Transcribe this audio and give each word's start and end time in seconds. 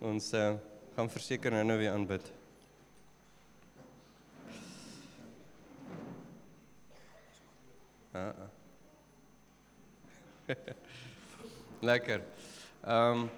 Ons 0.00 0.32
uh, 0.36 0.54
gaan 0.94 1.08
verseker 1.08 1.50
nou 1.50 1.62
nou 1.64 1.78
weer 1.80 1.90
aanbid. 1.90 2.26
Ah. 8.12 8.28
ah. 8.28 8.50
Lekker. 11.90 12.22
Ehm 12.84 13.24
um, 13.24 13.28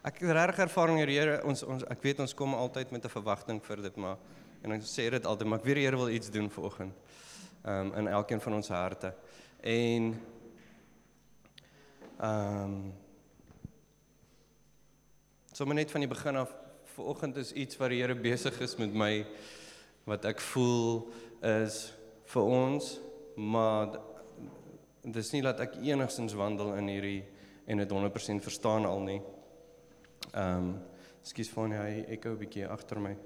Ek 0.00 0.16
het 0.24 0.30
regtig 0.32 0.62
ervaring 0.64 0.96
hier 0.96 1.10
Here 1.12 1.40
ons 1.44 1.60
ons 1.62 1.82
ek 1.92 2.00
weet 2.00 2.20
ons 2.24 2.32
kom 2.34 2.54
altyd 2.56 2.90
met 2.90 3.04
'n 3.04 3.12
verwagting 3.12 3.60
vir 3.64 3.82
dit 3.84 3.96
maar 3.96 4.16
en 4.62 4.72
ons 4.72 4.92
sê 4.98 5.10
dit 5.10 5.26
altyd 5.26 5.48
maar 5.48 5.58
ek 5.58 5.64
weet 5.64 5.76
die 5.76 5.84
Here 5.84 5.96
wil 5.96 6.08
iets 6.08 6.30
doen 6.30 6.50
vanoggend. 6.50 6.92
Ehm 7.64 7.86
um, 7.88 7.94
in 7.94 8.08
elkeen 8.08 8.40
van 8.40 8.54
ons 8.54 8.68
harte. 8.68 9.14
En 9.60 10.20
ehm 12.20 12.64
um, 12.64 12.92
sommer 15.52 15.74
net 15.74 15.90
van 15.90 16.00
die 16.00 16.08
begin 16.08 16.36
af 16.36 16.52
vanoggend 16.94 17.36
is 17.36 17.52
iets 17.52 17.76
wat 17.76 17.90
die 17.90 18.00
Here 18.00 18.14
besig 18.14 18.60
is 18.60 18.76
met 18.76 18.92
my 18.94 19.26
wat 20.08 20.24
ek 20.24 20.40
voel 20.40 21.10
is 21.44 21.92
vir 22.32 22.42
ons 22.42 22.98
maar 23.36 23.98
dit 25.02 25.16
is 25.16 25.32
nie 25.32 25.42
dat 25.42 25.60
ek 25.64 25.78
enigstens 25.80 26.36
wandel 26.36 26.74
in 26.76 26.88
hierdie 26.92 27.22
en 27.70 27.80
dit 27.80 27.92
100% 27.92 28.44
verstaan 28.44 28.84
al 28.84 29.04
nie. 29.06 29.20
Ehm 30.32 30.56
um, 30.56 30.72
skus 31.22 31.50
van 31.52 31.74
hy 31.76 32.04
ek 32.16 32.24
gou 32.24 32.32
'n 32.32 32.40
bietjie 32.40 32.66
agter 32.66 32.98
my. 33.00 33.16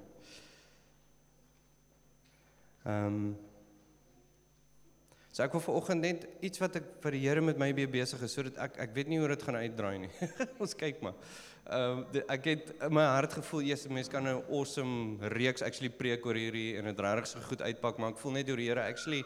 Ehm 2.85 3.05
um, 3.05 3.44
So 5.35 5.43
ek 5.43 5.51
wil 5.51 5.59
vanoggend 5.65 5.99
net 5.99 6.21
iets 6.47 6.61
wat 6.63 6.77
ek 6.79 6.85
vir 7.03 7.15
die 7.17 7.19
Here 7.25 7.41
met 7.43 7.57
my 7.59 7.67
besig 7.75 8.21
is 8.23 8.31
sodat 8.37 8.55
ek 8.63 8.77
ek 8.85 8.93
weet 8.95 9.09
nie 9.11 9.17
hoe 9.19 9.27
dit 9.27 9.41
gaan 9.43 9.57
uitdraai 9.59 10.05
nie. 10.05 10.11
Ons 10.63 10.77
kyk 10.79 11.01
maar. 11.03 11.17
Ehm 11.75 12.05
uh, 12.05 12.21
ek 12.31 12.47
het 12.53 12.71
in 12.87 12.95
my 12.95 13.03
hart 13.03 13.35
gevoel 13.41 13.67
eers 13.67 13.83
mense 13.91 14.13
kan 14.13 14.23
'n 14.23 14.45
awesome 14.47 15.19
reeks 15.35 15.65
actually 15.67 15.91
preek 15.91 16.23
oor 16.23 16.39
hierdie 16.39 16.77
en 16.79 16.87
dit 16.87 17.03
regtig 17.03 17.27
so 17.27 17.43
goed 17.49 17.65
uitpak, 17.67 17.99
maar 17.99 18.15
ek 18.15 18.23
voel 18.23 18.37
net 18.37 18.47
deur 18.47 18.63
die 18.63 18.69
Here 18.69 18.87
actually 18.87 19.25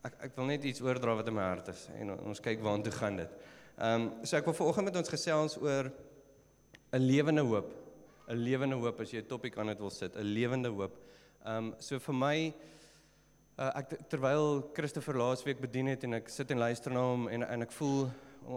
ek 0.00 0.16
ek 0.30 0.40
wil 0.40 0.48
net 0.48 0.64
iets 0.64 0.80
oordra 0.80 1.20
wat 1.20 1.28
in 1.28 1.36
my 1.36 1.44
hart 1.44 1.68
is 1.68 1.90
en 2.00 2.16
ons 2.16 2.40
kyk 2.40 2.64
waartoe 2.64 2.96
gaan 2.96 3.20
dit. 3.20 3.38
Ehm 3.76 4.08
um, 4.08 4.10
so 4.24 4.40
ek 4.40 4.48
wil 4.48 4.56
vanoggend 4.64 4.94
met 4.94 4.96
ons 4.96 5.12
gesels 5.12 5.60
oor 5.60 5.92
'n 6.88 7.04
lewende 7.04 7.44
hoop. 7.44 7.68
'n 8.32 8.40
Lewende 8.40 8.80
hoop 8.80 9.04
as 9.04 9.12
jy 9.12 9.20
'n 9.20 9.28
topik 9.28 9.58
aan 9.58 9.76
dit 9.76 9.78
wil 9.78 9.92
sit, 9.92 10.16
'n 10.16 10.24
lewende 10.24 10.72
hoop. 10.72 10.96
Ehm 11.44 11.56
um, 11.56 11.74
so 11.78 12.00
vir 12.00 12.14
my 12.14 12.54
uh, 13.58 13.70
ek 13.78 13.96
terwyl 14.10 14.62
Christopher 14.74 15.18
laasweek 15.20 15.60
bedien 15.60 15.86
het 15.92 16.04
en 16.04 16.14
ek 16.14 16.28
sit 16.32 16.50
en 16.50 16.62
luister 16.62 16.92
na 16.92 17.00
hom 17.12 17.28
en 17.28 17.42
en 17.42 17.62
ek 17.62 17.72
voel 17.72 18.06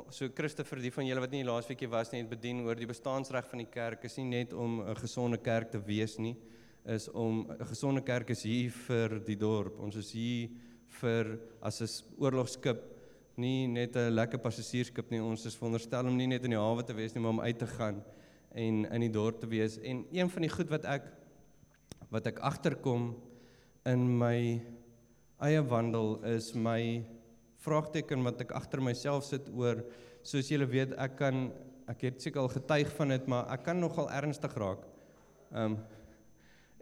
so 0.09 0.27
Christopher 0.33 0.81
die 0.81 0.91
van 0.91 1.05
julle 1.05 1.21
wat 1.21 1.33
nie 1.35 1.43
laasweekie 1.45 1.89
was 1.91 2.11
nie 2.11 2.23
het 2.23 2.29
bedien 2.29 2.63
oor 2.65 2.75
die 2.75 2.89
bestaansreg 2.89 3.45
van 3.51 3.61
die 3.61 3.69
kerk 3.69 4.05
is 4.07 4.17
nie 4.17 4.25
net 4.25 4.53
om 4.53 4.81
'n 4.81 4.95
gesonde 4.95 5.37
kerk 5.37 5.71
te 5.71 5.79
wees 5.79 6.17
nie 6.17 6.35
is 6.85 7.09
om 7.11 7.47
'n 7.49 7.65
gesonde 7.65 8.01
kerk 8.01 8.29
is 8.29 8.43
hier 8.43 8.69
vir 8.69 9.19
die 9.19 9.35
dorp. 9.35 9.79
Ons 9.79 9.95
is 9.95 10.11
hier 10.11 10.49
vir 11.01 11.39
as 11.61 11.81
'n 11.81 11.87
oorlogskip 12.19 12.81
nie 13.37 13.67
net 13.67 13.95
'n 13.95 14.13
lekker 14.13 14.39
passasiersskip 14.39 15.09
nie. 15.11 15.19
Ons 15.19 15.45
is 15.45 15.55
veronderstel 15.55 16.07
om 16.07 16.15
nie 16.15 16.27
net 16.27 16.43
in 16.43 16.51
die 16.51 16.59
hawe 16.59 16.83
te 16.83 16.93
wees 16.93 17.13
nie 17.13 17.21
maar 17.21 17.31
om 17.31 17.41
uit 17.41 17.59
te 17.59 17.67
gaan 17.67 18.03
en 18.51 18.85
in 18.85 19.01
die 19.01 19.09
dorp 19.09 19.39
te 19.39 19.47
wees. 19.47 19.77
En 19.79 20.05
een 20.11 20.29
van 20.29 20.41
die 20.41 20.49
goed 20.49 20.69
wat 20.69 20.85
ek 20.85 21.03
wat 22.09 22.27
ek 22.27 22.39
agterkom 22.39 23.15
in 23.85 24.17
my 24.17 24.61
eie 25.43 25.61
wandel 25.67 26.19
is 26.31 26.53
my 26.55 27.03
vraagteken 27.65 28.23
wat 28.23 28.41
ek 28.45 28.53
agter 28.55 28.81
myself 28.83 29.25
sit 29.27 29.49
oor 29.51 29.81
soos 30.25 30.47
julle 30.51 30.67
weet 30.69 30.93
ek 31.01 31.17
kan 31.19 31.49
ek 31.91 32.07
het 32.07 32.23
seker 32.23 32.43
al 32.45 32.51
getuig 32.53 32.91
van 32.97 33.13
dit 33.13 33.27
maar 33.29 33.49
ek 33.53 33.65
kan 33.67 33.79
nogal 33.81 34.09
ernstig 34.13 34.55
raak. 34.57 34.85
Ehm 35.51 35.75
um, 35.75 35.83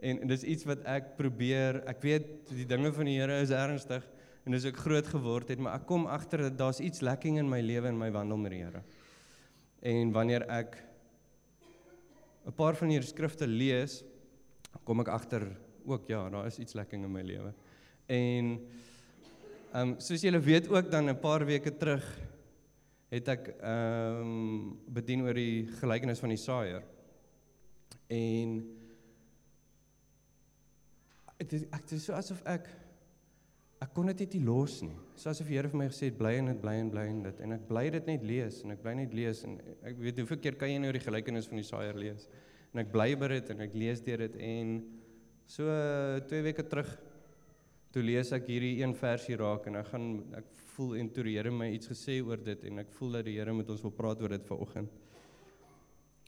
en, 0.04 0.18
en 0.20 0.28
dis 0.28 0.42
iets 0.44 0.66
wat 0.68 0.82
ek 0.90 1.14
probeer 1.16 1.78
ek 1.88 2.02
weet 2.04 2.26
die 2.50 2.66
dinge 2.68 2.90
van 2.92 3.08
die 3.08 3.14
Here 3.16 3.38
is 3.40 3.54
ernstig 3.54 4.04
en 4.44 4.52
dis 4.52 4.66
ook 4.68 4.82
groot 4.84 5.06
geword 5.08 5.48
het 5.48 5.62
maar 5.62 5.78
ek 5.78 5.86
kom 5.88 6.04
agter 6.10 6.42
dat 6.48 6.58
daar's 6.58 6.82
iets 6.84 7.00
lekking 7.00 7.38
in 7.40 7.48
my 7.48 7.62
lewe 7.64 7.88
en 7.88 7.96
my 7.98 8.10
wandel 8.12 8.40
met 8.40 8.52
die 8.52 8.60
Here. 8.60 8.82
En 9.80 10.12
wanneer 10.12 10.44
ek 10.52 10.76
'n 12.44 12.52
paar 12.52 12.76
van 12.76 12.92
hierdie 12.92 13.08
skrifte 13.08 13.46
lees 13.48 14.02
kom 14.84 15.00
ek 15.00 15.08
agter 15.08 15.48
ook 15.86 16.08
ja, 16.08 16.28
daar 16.28 16.46
is 16.46 16.58
iets 16.58 16.74
lekking 16.74 17.04
in 17.04 17.12
my 17.12 17.22
lewe. 17.22 17.54
En 18.06 18.58
Ehm 19.74 19.88
um, 19.90 19.92
soos 19.98 20.22
julle 20.22 20.38
weet 20.38 20.68
ook 20.70 20.86
dan 20.90 21.10
'n 21.10 21.18
paar 21.18 21.42
weke 21.44 21.76
terug 21.76 22.04
het 23.10 23.28
ek 23.28 23.48
ehm 23.58 24.20
um, 24.20 24.78
bedien 24.86 25.22
oor 25.22 25.34
die 25.34 25.66
gelykenis 25.66 26.18
van 26.18 26.28
die 26.28 26.38
saaier. 26.38 26.84
En 28.06 28.52
dit 31.38 31.66
ek 31.74 31.88
dis 31.88 32.04
so 32.04 32.12
asof 32.12 32.42
ek 32.46 32.68
ek 33.80 33.90
kon 33.94 34.06
dit 34.06 34.18
net 34.18 34.34
nie 34.34 34.44
los 34.44 34.80
nie. 34.82 34.94
So 35.16 35.28
asof 35.28 35.46
die 35.46 35.56
Here 35.56 35.68
vir 35.68 35.78
my 35.78 35.88
gesê 35.88 36.06
het 36.06 36.18
bly 36.18 36.36
en 36.38 36.46
dit 36.46 36.60
bly 36.60 36.74
en 36.74 36.90
bly 36.90 37.06
en 37.06 37.22
dit 37.22 37.40
en 37.40 37.52
ek 37.52 37.66
bly 37.66 37.90
dit 37.90 38.06
net 38.06 38.22
lees 38.22 38.62
en 38.62 38.70
ek 38.70 38.82
bly 38.82 38.94
net 38.94 39.14
lees 39.14 39.44
en 39.44 39.58
ek 39.82 39.98
weet 39.98 40.18
hoeveel 40.18 40.38
keer 40.38 40.54
kan 40.54 40.70
jy 40.70 40.78
nou 40.78 40.92
die 40.92 41.02
gelykenis 41.02 41.48
van 41.48 41.56
die 41.56 41.66
saaier 41.66 41.98
lees? 41.98 42.28
En 42.72 42.78
ek 42.78 42.92
bly 42.92 43.16
by 43.16 43.28
dit 43.28 43.50
en 43.50 43.60
ek 43.60 43.74
lees 43.74 44.00
deur 44.00 44.18
dit 44.18 44.36
en 44.36 44.78
so 45.46 45.66
2 46.30 46.42
weke 46.42 46.62
terug 46.62 46.94
toe 47.94 48.02
lees 48.02 48.32
ek 48.34 48.48
hierdie 48.50 48.80
een 48.80 48.92
versie 48.98 49.36
raak 49.38 49.68
en 49.70 49.78
ek 49.78 49.90
gaan 49.92 50.06
ek 50.34 50.46
voel 50.74 50.96
en 50.98 51.10
toe 51.14 51.22
die 51.28 51.36
Here 51.36 51.52
my 51.54 51.68
iets 51.70 51.92
gesê 51.92 52.18
oor 52.26 52.40
dit 52.42 52.64
en 52.66 52.82
ek 52.82 52.90
voel 52.96 53.20
dat 53.20 53.28
die 53.28 53.36
Here 53.38 53.54
met 53.54 53.70
ons 53.70 53.84
wil 53.86 53.94
praat 53.94 54.22
oor 54.24 54.34
dit 54.34 54.48
vanoggend. 54.48 54.90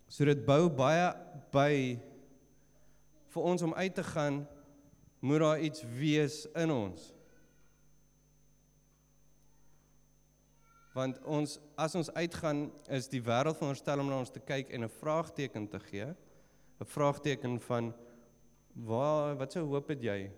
So 0.07 0.29
dit 0.29 0.45
bou 0.47 0.69
baie 0.71 1.09
by 1.51 1.73
vir 3.35 3.51
ons 3.51 3.67
om 3.67 3.75
uit 3.75 3.99
te 3.99 4.07
gaan 4.07 4.45
moet 5.27 5.43
daar 5.43 5.67
iets 5.67 5.83
wees 5.99 6.45
in 6.55 6.71
ons. 6.71 7.11
Want 10.95 11.19
ons 11.27 11.59
as 11.75 11.99
ons 11.99 12.15
uitgaan 12.15 12.69
is 12.95 13.11
die 13.11 13.21
wêreld 13.27 13.59
veronderstel 13.59 14.01
om 14.01 14.15
na 14.15 14.23
ons 14.23 14.33
te 14.33 14.41
kyk 14.41 14.71
en 14.71 14.87
'n 14.87 14.99
vraagteken 15.03 15.67
te 15.69 15.81
gee. 15.91 16.15
'n 16.81 16.93
Vraagteken 16.95 17.61
van 17.61 17.95
waar 18.73 19.37
wat 19.37 19.53
se 19.53 19.59
hoop 19.59 19.89
het 19.89 20.03
jy? 20.03 20.31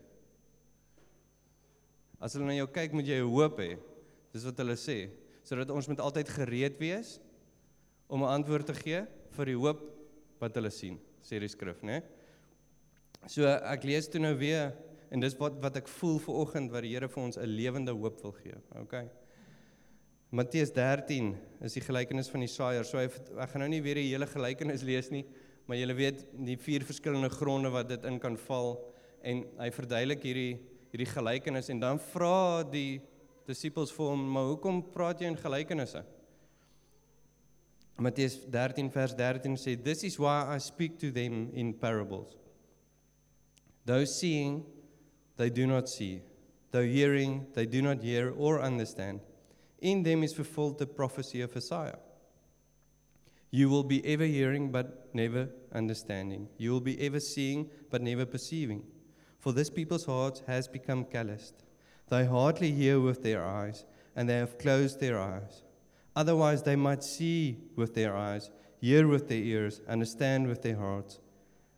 As 2.18 2.34
hulle 2.34 2.48
na 2.48 2.56
jou 2.58 2.66
kyk, 2.74 2.94
moet 2.96 3.06
jy 3.06 3.20
hoop 3.22 3.60
hê. 3.62 3.76
Dis 4.34 4.44
wat 4.44 4.58
hulle 4.58 4.76
sê, 4.78 5.08
sodat 5.46 5.70
ons 5.70 5.88
moet 5.88 6.00
altyd 6.02 6.28
gereed 6.28 6.80
wees 6.80 7.18
om 8.08 8.22
'n 8.22 8.34
antwoord 8.40 8.66
te 8.66 8.74
gee 8.74 9.06
vir 9.36 9.46
die 9.46 9.56
hoop 9.56 9.80
wat 10.40 10.54
hulle 10.54 10.70
sien, 10.70 10.98
sê 11.22 11.38
die 11.40 11.48
skrif, 11.48 11.82
né? 11.82 12.02
So 13.26 13.46
ek 13.46 13.84
lees 13.84 14.08
toe 14.08 14.20
nou 14.20 14.34
weer 14.34 14.72
en 15.10 15.20
dis 15.20 15.34
wat 15.38 15.56
wat 15.62 15.76
ek 15.76 15.88
voel 15.88 16.18
vir 16.18 16.34
oggend 16.34 16.72
wat 16.72 16.82
die 16.82 16.92
Here 16.92 17.08
vir 17.08 17.22
ons 17.24 17.38
'n 17.38 17.46
lewende 17.46 17.92
hoop 17.92 18.22
wil 18.22 18.32
gee. 18.32 18.54
Okay. 18.82 19.08
Matteus 20.30 20.70
13 20.70 21.36
is 21.62 21.74
die 21.74 21.80
gelykenis 21.80 22.28
van 22.28 22.40
die 22.40 22.52
saaier. 22.52 22.84
So 22.84 22.98
ek 22.98 23.50
gaan 23.50 23.60
nou 23.60 23.68
nie 23.68 23.80
weer 23.80 23.94
die 23.94 24.10
hele 24.12 24.26
gelykenis 24.26 24.82
lees 24.82 25.10
nie, 25.10 25.24
maar 25.66 25.76
julle 25.76 25.94
weet 25.94 26.26
die 26.44 26.56
vier 26.56 26.84
verskillende 26.84 27.30
gronde 27.30 27.70
wat 27.70 27.88
dit 27.88 28.04
in 28.04 28.18
kan 28.18 28.36
val 28.36 28.76
en 29.22 29.44
hy 29.58 29.70
verduidelik 29.70 30.22
hierdie 30.22 30.60
hierdie 30.92 31.08
gelykenis 31.10 31.68
en 31.70 31.80
dan 31.80 31.98
vra 32.12 32.62
die 32.64 33.00
disippels 33.48 33.92
vir 33.92 34.06
hom, 34.06 34.28
"Maar 34.32 34.46
hoekom 34.52 34.82
praat 34.92 35.20
jy 35.20 35.26
in 35.26 35.36
gelykenisse?" 35.36 36.04
Matteus 37.98 38.38
13 38.50 38.90
vers 38.90 39.14
13 39.14 39.56
sê, 39.56 39.76
"This 39.82 40.04
is 40.04 40.18
why 40.18 40.54
I 40.54 40.58
speak 40.58 40.98
to 40.98 41.10
them 41.10 41.50
in 41.52 41.74
parables. 41.74 42.36
Those 43.84 44.18
seeing, 44.20 44.64
they 45.36 45.50
do 45.50 45.66
not 45.66 45.88
see. 45.88 46.22
Though 46.70 46.86
hearing, 46.86 47.46
they 47.54 47.66
do 47.66 47.82
not 47.82 48.02
hear 48.02 48.32
or 48.36 48.60
understand. 48.60 49.20
In 49.80 50.02
them 50.02 50.22
is 50.22 50.34
fulfilled 50.34 50.78
the 50.78 50.86
prophecy 50.86 51.40
of 51.40 51.56
Isaiah. 51.56 51.98
You 53.50 53.70
will 53.70 53.84
be 53.84 54.04
ever 54.04 54.26
hearing 54.26 54.70
but 54.70 55.14
never 55.14 55.48
understanding. 55.72 56.48
You 56.58 56.72
will 56.72 56.82
be 56.82 57.00
ever 57.00 57.18
seeing 57.18 57.70
but 57.90 58.02
never 58.02 58.26
perceiving." 58.26 58.97
For 59.38 59.52
this 59.52 59.70
people's 59.70 60.04
heart 60.04 60.42
has 60.46 60.68
become 60.68 61.04
calloused. 61.04 61.64
They 62.08 62.24
hardly 62.24 62.72
hear 62.72 63.00
with 63.00 63.22
their 63.22 63.44
eyes, 63.44 63.84
and 64.16 64.28
they 64.28 64.36
have 64.36 64.58
closed 64.58 65.00
their 65.00 65.18
eyes. 65.18 65.62
Otherwise, 66.16 66.62
they 66.62 66.76
might 66.76 67.04
see 67.04 67.58
with 67.76 67.94
their 67.94 68.16
eyes, 68.16 68.50
hear 68.80 69.06
with 69.06 69.28
their 69.28 69.38
ears, 69.38 69.80
understand 69.88 70.48
with 70.48 70.62
their 70.62 70.76
hearts, 70.76 71.20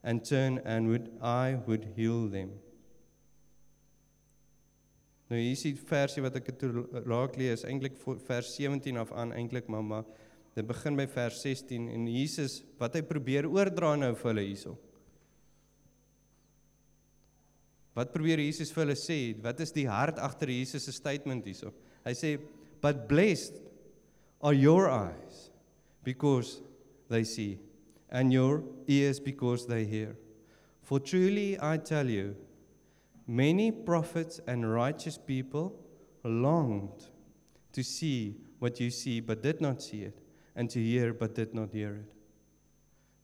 and 0.03 0.25
turn, 0.25 0.61
and 0.65 0.89
would, 0.89 1.11
I 1.21 1.59
would 1.67 1.93
heal 1.97 2.29
them. 2.29 2.53
Nou 5.31 5.39
hier 5.39 5.55
is 5.55 5.63
die 5.63 5.77
versie 5.77 6.23
wat 6.25 6.35
ek 6.41 6.49
toe 6.59 6.89
raak 7.06 7.37
lees, 7.39 7.63
eintlik 7.63 8.01
vers 8.27 8.49
17 8.56 8.97
af 8.99 9.13
aan 9.15 9.31
eintlik 9.31 9.69
mamma. 9.71 10.01
Dit 10.59 10.67
begin 10.67 10.97
by 10.99 11.06
vers 11.06 11.37
16 11.45 11.87
en 11.95 12.09
Jesus 12.11 12.56
wat 12.81 12.97
hy 12.99 13.05
probeer 13.06 13.47
oordra 13.47 13.93
nou 14.01 14.11
vir 14.19 14.31
hulle 14.33 14.47
hierso. 14.49 14.75
Wat 17.95 18.13
probeer 18.15 18.39
Jesus 18.39 18.71
vir 18.71 18.85
hulle 18.85 18.99
sê? 18.99 19.19
Wat 19.43 19.61
is 19.61 19.73
die 19.75 19.87
hart 19.91 20.21
agter 20.23 20.51
Jesus 20.53 20.87
se 20.87 20.95
statement 20.95 21.47
hierso? 21.47 21.73
Hy 22.07 22.15
sê 22.17 22.37
but 22.81 23.09
blessed 23.09 23.59
are 24.41 24.55
your 24.55 24.89
eyes 24.89 25.51
because 26.05 26.63
they 27.11 27.25
see 27.25 27.59
and 28.11 28.33
your 28.33 28.63
ears 28.89 29.21
because 29.21 29.67
they 29.67 29.85
hear. 29.85 30.17
For 30.83 30.99
truly 30.99 31.59
I 31.61 31.77
tell 31.77 32.09
you, 32.09 32.37
many 33.27 33.71
prophets 33.71 34.41
and 34.47 34.71
righteous 34.73 35.19
people 35.19 35.79
longed 36.25 37.09
to 37.73 37.85
see 37.85 38.37
what 38.59 38.81
you 38.81 38.91
see 38.91 39.21
but 39.21 39.43
did 39.43 39.61
not 39.61 39.83
see 39.83 40.03
it, 40.03 40.19
and 40.57 40.69
to 40.71 40.83
hear 40.83 41.13
but 41.13 41.35
did 41.35 41.55
not 41.55 41.71
hear 41.71 41.95
it. 41.95 42.13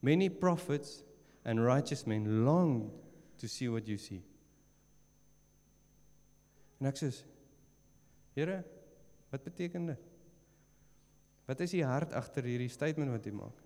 Many 0.01 0.29
prophets 0.29 1.03
and 1.45 1.63
righteous 1.63 2.07
men 2.07 2.45
longed 2.45 2.91
to 3.39 3.47
see 3.47 3.67
what 3.67 3.87
you 3.87 3.97
see. 3.97 4.21
En 6.79 6.89
ek 6.89 6.99
sê, 6.99 7.11
Here, 8.37 8.61
wat 9.31 9.43
beteken 9.43 9.87
dit? 9.89 10.01
Wat 11.47 11.61
is 11.63 11.71
die 11.73 11.85
hart 11.87 12.11
agter 12.13 12.45
hierdie 12.45 12.69
statement 12.69 13.09
wat 13.09 13.25
jy 13.25 13.31
maak? 13.33 13.63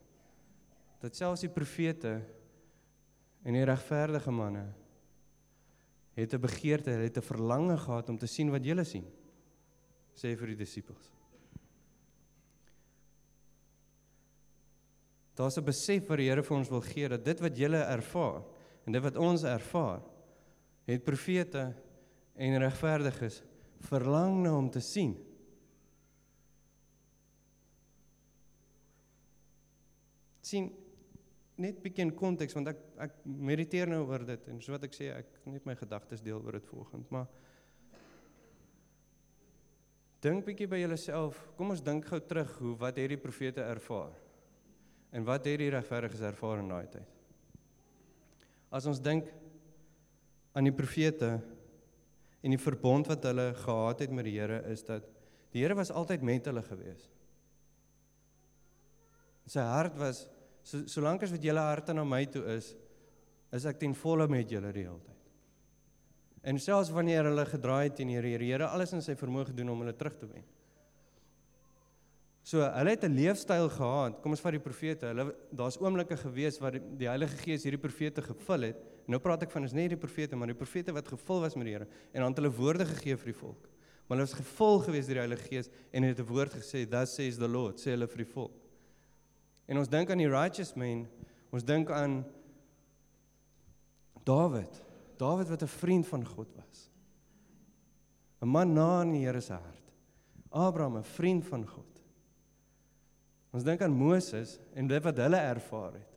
Dat 1.01 1.17
selfs 1.17 1.43
die 1.43 1.51
profete 1.51 2.19
en 3.43 3.57
die 3.57 3.65
regverdige 3.67 4.31
manne 4.31 4.67
het 6.15 6.33
'n 6.33 6.39
begeerte, 6.39 6.91
het 6.91 7.17
'n 7.17 7.21
verlange 7.21 7.77
gehad 7.77 8.09
om 8.09 8.17
te 8.17 8.27
sien 8.27 8.51
wat 8.51 8.63
julle 8.63 8.83
sien. 8.83 9.05
Sê 10.13 10.37
vir 10.37 10.47
die 10.47 10.55
disippels. 10.55 11.11
Daar's 15.35 15.57
'n 15.57 15.65
besef 15.65 16.07
wat 16.07 16.17
die 16.17 16.29
Here 16.29 16.43
vir 16.43 16.57
ons 16.57 16.69
wil 16.69 16.81
gee 16.81 17.09
dat 17.09 17.25
dit 17.25 17.39
wat 17.39 17.57
julle 17.57 17.81
ervaar 17.83 18.43
en 18.85 18.91
dit 18.91 19.01
wat 19.01 19.15
ons 19.15 19.43
ervaar, 19.43 20.01
het 20.85 21.03
profete 21.03 21.75
en 22.35 22.59
regverdiges 22.63 23.41
verlang 23.87 24.41
na 24.43 24.55
om 24.57 24.69
te 24.69 24.81
sien. 24.83 25.17
sien 30.51 30.71
net 31.61 31.79
bietjie 31.83 32.05
in 32.07 32.15
konteks 32.17 32.55
want 32.57 32.71
ek 32.71 32.81
ek 33.05 33.19
mediteer 33.51 33.89
nou 33.91 34.01
oor 34.09 34.25
dit 34.25 34.49
en 34.51 34.59
so 34.63 34.73
wat 34.75 34.87
ek 34.87 34.97
sê 34.97 35.11
ek 35.13 35.39
net 35.49 35.67
my 35.69 35.75
gedagtes 35.79 36.23
deel 36.25 36.41
oor 36.41 36.57
dit 36.57 36.67
volgens 36.71 37.11
maar 37.13 37.29
dink 40.25 40.45
bietjie 40.47 40.69
by 40.69 40.81
jouself 40.81 41.39
kom 41.57 41.73
ons 41.75 41.83
dink 41.85 42.09
gou 42.09 42.19
terug 42.25 42.51
hoe 42.61 42.75
wat 42.81 42.99
het 43.01 43.13
die 43.13 43.21
profete 43.21 43.63
ervaar 43.63 44.17
en 45.11 45.27
wat 45.27 45.47
het 45.49 45.61
die 45.61 45.71
regverdiges 45.73 46.25
ervaar 46.31 46.63
in 46.63 46.73
daai 46.73 46.87
tyd 46.97 47.17
as 48.79 48.87
ons 48.89 49.01
dink 49.03 49.29
aan 50.57 50.67
die 50.67 50.75
profete 50.75 51.35
en 52.41 52.55
die 52.55 52.61
verbond 52.61 53.07
wat 53.07 53.23
hulle 53.23 53.53
gehad 53.53 53.99
het 54.05 54.11
met 54.11 54.25
die 54.25 54.38
Here 54.39 54.63
is 54.71 54.83
dat 54.83 55.07
die 55.51 55.61
Here 55.63 55.75
was 55.75 55.91
altyd 55.91 56.21
met 56.21 56.45
hulle 56.45 56.63
gewees 56.63 57.09
sy 59.45 59.65
hart 59.65 59.97
was 59.99 60.27
So 60.63 60.85
solank 60.89 61.23
as 61.25 61.33
wat 61.33 61.43
julle 61.43 61.63
harte 61.63 61.93
na 61.93 62.03
my 62.05 62.23
toe 62.29 62.43
is, 62.53 62.71
is 63.51 63.65
ek 63.67 63.81
ten 63.81 63.95
volle 63.97 64.27
met 64.31 64.49
julle 64.51 64.71
die 64.75 64.85
hele 64.85 65.01
tyd. 65.01 65.17
En 66.51 66.57
selfs 66.61 66.91
wanneer 66.93 67.27
hulle 67.29 67.45
gedraai 67.49 67.89
het 67.89 67.99
teen 67.99 68.09
die 68.13 68.17
Here, 68.17 68.38
Here 68.41 68.69
alles 68.69 68.93
in 68.97 69.03
sy 69.05 69.15
vermoë 69.17 69.51
gedoen 69.51 69.73
om 69.73 69.83
hulle 69.83 69.95
terug 69.97 70.17
te 70.21 70.29
wen. 70.29 70.45
So, 72.41 72.63
hulle 72.65 72.95
het 72.95 73.03
'n 73.05 73.13
leefstyl 73.13 73.69
gehad. 73.69 74.21
Kom 74.21 74.31
ons 74.31 74.41
vat 74.41 74.51
die 74.51 74.59
profete. 74.59 75.05
Hulle 75.05 75.35
daar's 75.53 75.77
oomblikke 75.77 76.17
gewees 76.17 76.57
waar 76.59 76.71
die, 76.71 76.81
die 76.97 77.07
Heilige 77.07 77.38
Gees 77.38 77.63
hierdie 77.63 77.81
profete 77.81 78.21
gevul 78.21 78.61
het. 78.61 78.77
Nou 79.11 79.19
praat 79.19 79.43
ek 79.43 79.51
van 79.51 79.67
is 79.67 79.75
nie 79.75 79.89
die 79.91 79.99
profete, 79.99 80.37
maar 80.39 80.51
die 80.51 80.57
profete 80.57 80.93
wat 80.95 81.09
gevul 81.11 81.43
was 81.43 81.57
met 81.59 81.67
die 81.67 81.75
Here 81.75 81.87
en 82.15 82.23
aan 82.23 82.35
hulle 82.37 82.51
woorde 82.55 82.87
gegee 82.93 83.17
vir 83.19 83.33
die 83.33 83.39
volk. 83.41 83.67
Maar 84.07 84.17
hulle 84.17 84.27
was 84.27 84.37
gevul 84.37 84.79
gewees 84.85 85.09
deur 85.09 85.19
die 85.19 85.25
Heilige 85.25 85.47
Gees 85.49 85.69
en 85.91 86.03
het 86.07 86.19
'n 86.19 86.27
woord 86.27 86.53
gesê, 86.53 86.87
"Thus 86.89 87.15
says 87.15 87.37
the 87.37 87.47
Lord," 87.47 87.79
sê 87.79 87.91
hulle 87.91 88.07
vir 88.07 88.23
die 88.23 88.31
volk. 88.33 88.55
En 89.67 89.77
ons 89.77 89.87
dink 89.87 90.09
aan 90.09 90.17
die 90.17 90.29
righteous 90.29 90.75
man, 90.75 91.07
ons 91.51 91.63
dink 91.63 91.89
aan 91.89 92.25
Dawid. 94.23 94.81
Dawid 95.17 95.49
wat 95.49 95.63
'n 95.63 95.67
vriend 95.67 96.07
van 96.07 96.25
God 96.25 96.47
was. 96.55 96.89
'n 98.41 98.47
Man 98.47 98.73
na 98.73 99.01
in 99.01 99.11
die 99.11 99.25
Here 99.25 99.41
se 99.41 99.53
hart. 99.53 99.93
Abraham, 100.49 100.97
'n 100.97 101.03
vriend 101.03 101.45
van 101.45 101.67
God. 101.67 102.01
Ons 103.53 103.63
dink 103.63 103.81
aan 103.81 103.91
Moses 103.91 104.59
en 104.73 104.87
dit 104.87 105.03
wat 105.03 105.17
hulle 105.17 105.37
ervaar 105.37 105.93
het. 105.93 106.10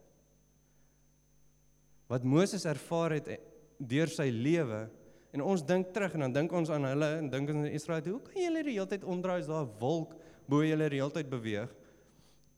Wat 2.08 2.24
Moses 2.24 2.64
ervaar 2.64 3.16
het 3.18 3.30
deur 3.78 4.08
sy 4.08 4.28
lewe 4.30 4.88
en 5.32 5.42
ons 5.42 5.64
dink 5.66 5.92
terug 5.92 6.14
en 6.14 6.26
dan 6.26 6.32
dink 6.32 6.52
ons 6.52 6.70
aan 6.70 6.84
hulle 6.84 7.08
en 7.18 7.30
dink 7.30 7.50
aan 7.50 7.66
Israel. 7.66 8.04
Hoe 8.06 8.22
kan 8.22 8.42
julle 8.42 8.62
die 8.62 8.76
hele 8.76 8.86
tyd 8.86 9.04
omdraai 9.04 9.40
as 9.40 9.48
daar 9.48 9.64
'n 9.64 9.78
wolk 9.80 10.14
bo 10.46 10.62
julle 10.62 10.88
die 10.88 11.00
hele 11.00 11.10
tyd 11.10 11.30
beweeg? 11.30 11.72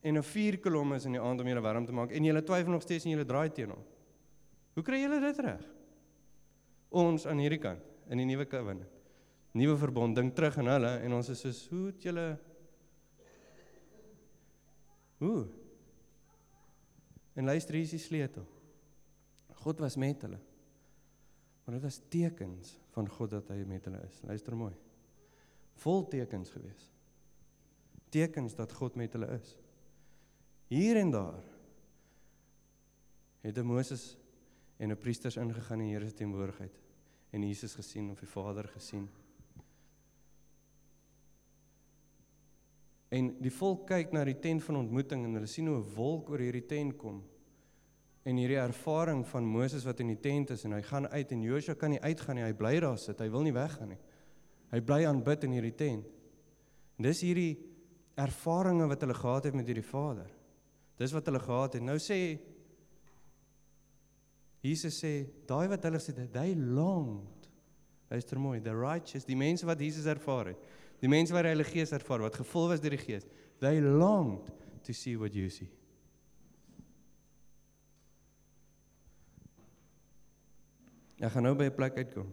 en 0.06 0.16
'n 0.16 0.22
vuurkolom 0.22 0.92
is 0.94 1.04
in 1.04 1.12
die 1.12 1.20
aand 1.20 1.40
om 1.40 1.46
julle 1.46 1.60
warm 1.60 1.86
te 1.86 1.92
maak 1.92 2.10
en 2.10 2.24
julle 2.24 2.42
twyfel 2.42 2.72
nog 2.72 2.82
steeds 2.82 3.04
en 3.04 3.10
julle 3.10 3.24
draai 3.24 3.50
teen 3.52 3.70
hom. 3.70 3.84
Hoe 4.74 4.84
kry 4.84 5.00
julle 5.02 5.20
dit 5.20 5.38
reg? 5.38 5.64
Ons 6.88 7.26
aan 7.26 7.38
hierdie 7.38 7.58
kant 7.58 7.82
in 8.08 8.18
die 8.18 8.26
nuwe 8.28 8.46
covenant. 8.46 8.92
Nuwe 9.52 9.76
verbond 9.76 10.14
ding 10.14 10.32
terug 10.34 10.58
aan 10.58 10.70
hulle 10.70 10.92
en 11.02 11.12
ons 11.12 11.28
is 11.28 11.40
soos 11.40 11.68
hoe 11.68 11.86
het 11.86 12.02
julle 12.02 12.38
Hoe? 15.18 15.46
En 17.34 17.44
luister 17.44 17.74
hier 17.74 17.84
is 17.84 17.90
die 17.90 17.98
sleutel. 17.98 18.44
God 19.62 19.80
was 19.82 19.96
met 19.96 20.22
hulle. 20.22 20.38
Maar 21.64 21.74
dit 21.74 21.84
was 21.84 22.00
tekens 22.08 22.76
van 22.94 23.08
God 23.08 23.30
dat 23.30 23.48
hy 23.50 23.64
met 23.66 23.84
hulle 23.88 24.02
is. 24.06 24.20
Luister 24.22 24.56
mooi. 24.56 24.74
Vol 25.82 26.06
tekens 26.08 26.52
gewees. 26.54 26.90
Tekens 28.14 28.54
dat 28.54 28.72
God 28.72 28.94
met 28.94 29.12
hulle 29.16 29.32
is. 29.34 29.56
Hier 30.70 30.96
en 31.00 31.10
daar 31.10 31.42
het 33.40 33.58
'n 33.58 33.66
Moses 33.66 34.16
en 34.76 34.90
'n 34.90 34.98
priesters 34.98 35.36
ingegaan 35.36 35.80
in 35.80 35.86
die 35.86 35.94
Here 35.94 36.08
se 36.08 36.14
teenwoordigheid 36.14 36.80
en 37.30 37.42
Jesus 37.42 37.74
gesien 37.74 38.10
of 38.10 38.18
die 38.18 38.28
Vader 38.28 38.68
gesien. 38.68 39.08
En 43.08 43.40
die 43.40 43.52
volk 43.52 43.86
kyk 43.86 44.12
na 44.12 44.24
die 44.24 44.38
tent 44.38 44.64
van 44.64 44.76
ontmoeting 44.76 45.24
en 45.24 45.34
hulle 45.38 45.46
sien 45.46 45.66
hoe 45.66 45.78
'n 45.78 45.94
wolk 45.94 46.30
oor 46.30 46.38
hierdie 46.38 46.66
tent 46.66 46.96
kom. 46.96 47.22
En 48.26 48.40
hierdie 48.40 48.58
ervaring 48.58 49.22
van 49.30 49.46
Moses 49.46 49.84
wat 49.86 50.00
in 50.02 50.10
die 50.10 50.20
tent 50.20 50.50
is 50.56 50.64
en 50.66 50.74
hy 50.74 50.82
gaan 50.82 51.06
uit 51.12 51.32
en 51.32 51.44
Joshua 51.46 51.76
kan 51.78 51.92
nie 51.94 52.02
uitgaan 52.02 52.40
nie, 52.40 52.46
hy 52.46 52.56
bly 52.58 52.74
daar 52.82 52.98
sit, 52.98 53.20
hy 53.22 53.28
wil 53.30 53.46
nie 53.46 53.54
weggaan 53.54 53.92
nie. 53.94 54.00
Hy 54.72 54.80
bly 54.82 55.04
aanbid 55.06 55.46
in 55.46 55.54
hierdie 55.54 55.76
tent. 55.78 56.08
En 56.98 57.06
dis 57.06 57.22
hierdie 57.22 57.52
ervarings 58.18 58.90
wat 58.90 59.04
hulle 59.04 59.14
gehad 59.14 59.46
het 59.46 59.56
met 59.58 59.70
hierdie 59.70 59.86
Vader. 59.86 60.26
Dis 60.98 61.14
wat 61.14 61.28
hulle 61.28 61.42
gehad 61.44 61.76
het. 61.76 61.84
Nou 61.86 61.98
sê 62.02 62.18
Jesus 64.66 64.98
sê, 64.98 65.12
daai 65.46 65.68
wat 65.70 65.84
hulle 65.86 66.00
sê, 66.02 66.16
they 66.34 66.56
longed. 66.56 67.46
Luister 68.10 68.40
mooi, 68.42 68.58
the 68.62 68.74
righteous, 68.74 69.26
die 69.26 69.38
mense 69.38 69.66
wat 69.66 69.78
Jesus 69.82 70.06
ervaar 70.10 70.50
het. 70.50 70.68
Die 71.02 71.10
mense 71.10 71.34
wat 71.34 71.46
die 71.46 71.52
Heilige 71.52 71.76
Gees 71.76 71.94
ervaar, 71.94 72.24
wat 72.26 72.38
gevul 72.40 72.70
was 72.72 72.82
deur 72.82 72.96
die 72.96 73.02
Gees. 73.02 73.26
They 73.62 73.78
longed 73.80 74.50
to 74.86 74.94
see 74.94 75.14
what 75.18 75.34
you 75.34 75.50
see. 75.50 75.68
Ek 81.16 81.32
gaan 81.32 81.42
nou 81.42 81.54
by 81.56 81.64
'n 81.64 81.74
plek 81.74 81.96
uitkom. 81.96 82.32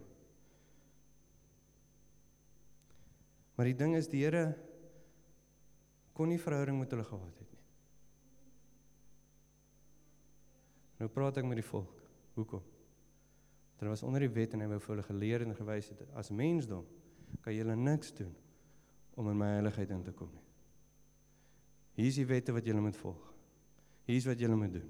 Maar 3.54 3.66
die 3.66 3.76
ding 3.76 3.96
is 3.96 4.08
die 4.08 4.24
Here 4.24 4.56
kon 6.12 6.28
nie 6.28 6.38
verhouding 6.38 6.78
met 6.78 6.90
hulle 6.90 7.04
gehad 7.04 7.38
het. 7.38 7.54
Nou 10.98 11.08
praat 11.10 11.36
ek 11.36 11.44
met 11.44 11.58
die 11.58 11.66
volk. 11.66 12.02
Hoekom? 12.34 12.62
Want 12.62 13.82
hulle 13.82 13.90
was 13.90 14.02
onder 14.02 14.20
die 14.20 14.30
wet 14.30 14.54
en 14.54 14.60
hy 14.60 14.68
wou 14.70 14.80
vir 14.80 14.94
hulle 14.94 15.06
geleer 15.06 15.42
en 15.42 15.54
gewys 15.54 15.88
het 15.88 16.04
as 16.14 16.30
mensdom 16.30 16.86
kan 17.42 17.54
julle 17.54 17.76
niks 17.76 18.12
doen 18.14 18.34
om 19.14 19.30
in 19.30 19.38
my 19.38 19.50
heiligheid 19.56 19.90
in 19.90 20.02
te 20.02 20.12
kom 20.12 20.30
nie. 20.32 20.44
Hier 21.94 22.10
is 22.10 22.18
die 22.18 22.26
wette 22.26 22.54
wat 22.54 22.66
julle 22.66 22.82
moet 22.82 22.96
volg. 22.98 23.32
Hier 24.06 24.18
is 24.18 24.26
wat 24.26 24.40
julle 24.40 24.56
moet 24.58 24.72
doen 24.72 24.88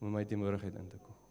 om 0.00 0.08
in 0.08 0.16
my 0.16 0.24
teenwoordigheid 0.26 0.78
in 0.78 0.88
te 0.90 0.98
kom. 0.98 1.21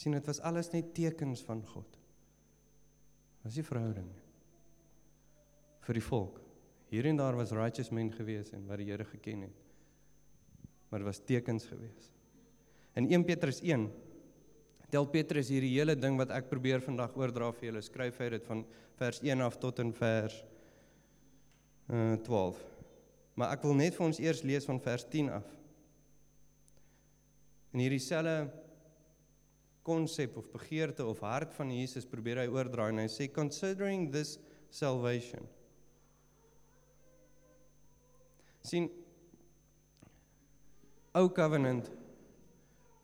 Sien 0.00 0.16
dit 0.16 0.28
was 0.30 0.40
alles 0.48 0.70
net 0.72 0.94
tekens 0.96 1.42
van 1.44 1.60
God. 1.74 1.98
Was 3.44 3.56
die 3.56 3.64
verhouding 3.64 4.08
vir 5.84 5.96
die 5.96 6.04
volk. 6.04 6.38
Hier 6.90 7.06
en 7.10 7.18
daar 7.20 7.36
was 7.38 7.52
righteous 7.56 7.90
men 7.94 8.10
gewees 8.12 8.52
en 8.56 8.64
wat 8.68 8.80
die 8.80 8.88
Here 8.90 9.04
geken 9.06 9.44
het. 9.46 9.66
Maar 10.88 11.02
dit 11.02 11.08
was 11.08 11.20
tekens 11.26 11.66
gewees. 11.70 12.08
In 12.98 13.08
1 13.10 13.26
Petrus 13.28 13.60
1 13.62 13.88
tel 14.90 15.06
Petrus 15.06 15.52
hierdie 15.52 15.70
hele 15.76 15.94
ding 15.94 16.16
wat 16.18 16.32
ek 16.34 16.48
probeer 16.50 16.82
vandag 16.82 17.14
oordra 17.18 17.52
vir 17.54 17.68
julle. 17.68 17.82
Skryf 17.84 18.18
hy 18.18 18.32
dit 18.34 18.48
van 18.48 18.64
vers 18.98 19.20
1 19.22 19.44
af 19.44 19.58
tot 19.62 19.78
in 19.84 19.92
vers 19.94 20.40
uh 21.90 22.16
12. 22.26 22.58
Maar 23.38 23.54
ek 23.54 23.62
wil 23.64 23.78
net 23.78 23.94
vir 23.96 24.06
ons 24.08 24.18
eers 24.20 24.42
lees 24.46 24.66
van 24.66 24.80
vers 24.82 25.06
10 25.12 25.30
af. 25.38 25.46
In 27.70 27.84
hierdie 27.84 28.02
selfe 28.02 28.50
konsep 29.82 30.36
of 30.36 30.50
begeerte 30.52 31.04
of 31.06 31.20
hart 31.20 31.54
van 31.54 31.70
Jesus 31.72 32.06
probeer 32.06 32.42
hy 32.42 32.48
oordraai 32.52 32.90
en 32.92 33.02
hy 33.04 33.08
sê 33.08 33.30
considering 33.32 34.10
this 34.12 34.38
salvation. 34.70 35.46
sien 38.62 38.88
ou 41.16 41.28
covenant 41.34 41.88